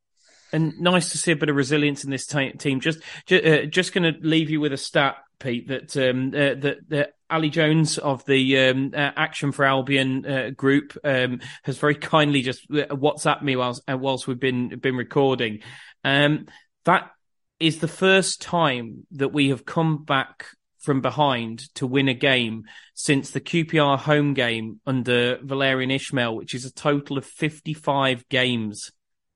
[0.53, 2.80] And nice to see a bit of resilience in this t- team.
[2.80, 5.68] Just, just, uh, just going to leave you with a stat, Pete.
[5.68, 10.50] That um, uh, that, that Ali Jones of the um, uh, Action for Albion uh,
[10.50, 14.96] group um, has very kindly just uh, WhatsApp me whilst uh, whilst we've been been
[14.96, 15.61] recording.
[16.05, 16.46] Um,
[16.84, 17.11] that
[17.59, 20.46] is the first time that we have come back
[20.78, 26.55] from behind to win a game since the QPR home game under Valérien Ismaël, which
[26.55, 28.90] is a total of 55 games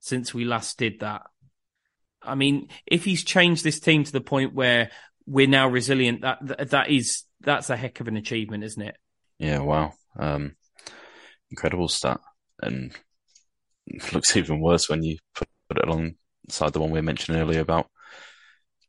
[0.07, 1.23] since we last did that.
[2.23, 4.91] I mean, if he's changed this team to the point where
[5.27, 8.97] we're now resilient, that that is that's a heck of an achievement, isn't it?
[9.39, 10.57] Yeah, wow, um,
[11.51, 12.21] incredible stat,
[12.63, 12.93] and
[14.13, 17.89] looks even worse when you put it alongside the one we mentioned earlier about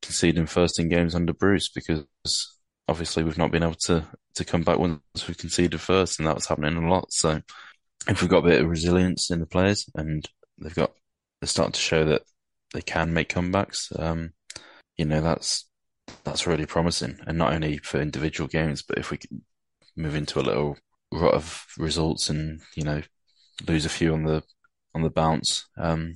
[0.01, 2.05] conceding first in games under Bruce because
[2.87, 4.05] obviously we've not been able to
[4.35, 7.11] to come back once we've conceded first, and that was happening a lot.
[7.11, 7.41] So
[8.07, 10.23] if we've got a bit of resilience in the players and
[10.59, 10.91] they've got
[11.39, 12.23] they're starting to show that
[12.73, 14.31] they can make comebacks, um,
[14.97, 15.67] you know that's
[16.23, 19.19] that's really promising, and not only for individual games, but if we
[19.95, 20.77] move into a little
[21.11, 23.01] rut of results and you know
[23.67, 24.43] lose a few on the
[24.93, 26.13] on the bounce, um,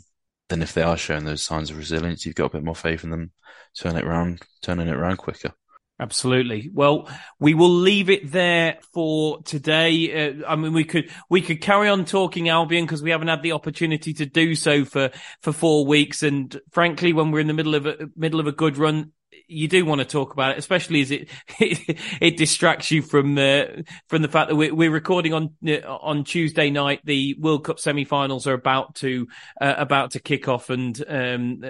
[0.49, 3.03] then if they are showing those signs of resilience, you've got a bit more faith
[3.03, 3.31] in them
[3.77, 5.53] turn it around, turning it around quicker.
[6.01, 6.71] Absolutely.
[6.73, 7.07] Well,
[7.39, 10.29] we will leave it there for today.
[10.29, 13.43] Uh, I mean, we could we could carry on talking Albion because we haven't had
[13.43, 16.23] the opportunity to do so for for four weeks.
[16.23, 19.11] And frankly, when we're in the middle of a middle of a good run,
[19.47, 21.29] you do want to talk about it, especially as it
[21.59, 25.55] it, it distracts you from the from the fact that we're, we're recording on
[25.85, 27.01] on Tuesday night.
[27.03, 29.27] The World Cup semi-finals are about to
[29.59, 31.63] uh, about to kick off, and um,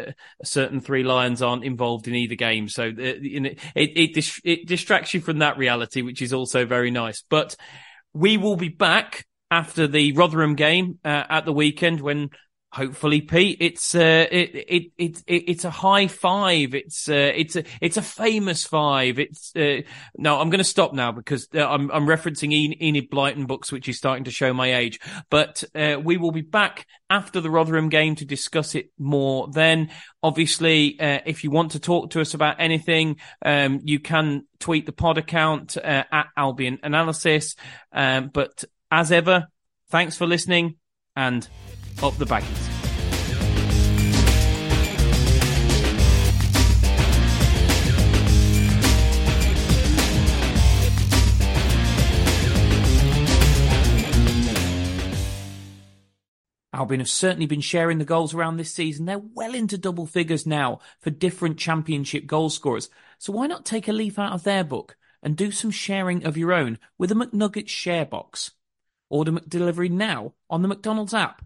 [0.43, 5.13] certain three lions aren't involved in either game, so uh, it it, it, it distracts
[5.13, 7.23] you from that reality, which is also very nice.
[7.29, 7.55] But
[8.13, 12.29] we will be back after the Rotherham game uh, at the weekend when
[12.73, 16.73] Hopefully, Pete, it's uh, it, it it it it's a high five.
[16.73, 19.19] It's uh, it's a it's a famous five.
[19.19, 19.81] It's uh,
[20.15, 23.89] no, I'm going to stop now because uh, I'm I'm referencing Enid Blyton books, which
[23.89, 25.01] is starting to show my age.
[25.29, 29.49] But uh, we will be back after the Rotherham game to discuss it more.
[29.51, 29.91] Then,
[30.23, 34.85] obviously, uh, if you want to talk to us about anything, um, you can tweet
[34.85, 37.57] the pod account uh, at Albion Analysis.
[37.91, 39.47] Um, but as ever,
[39.89, 40.77] thanks for listening
[41.17, 41.47] and
[42.03, 42.71] up the baggies.
[56.73, 59.05] Albion have certainly been sharing the goals around this season.
[59.05, 62.89] They're well into double figures now for different championship goal scorers.
[63.19, 66.37] So why not take a leaf out of their book and do some sharing of
[66.37, 68.51] your own with a McNuggets share box?
[69.09, 71.45] Order McDelivery now on the McDonald's app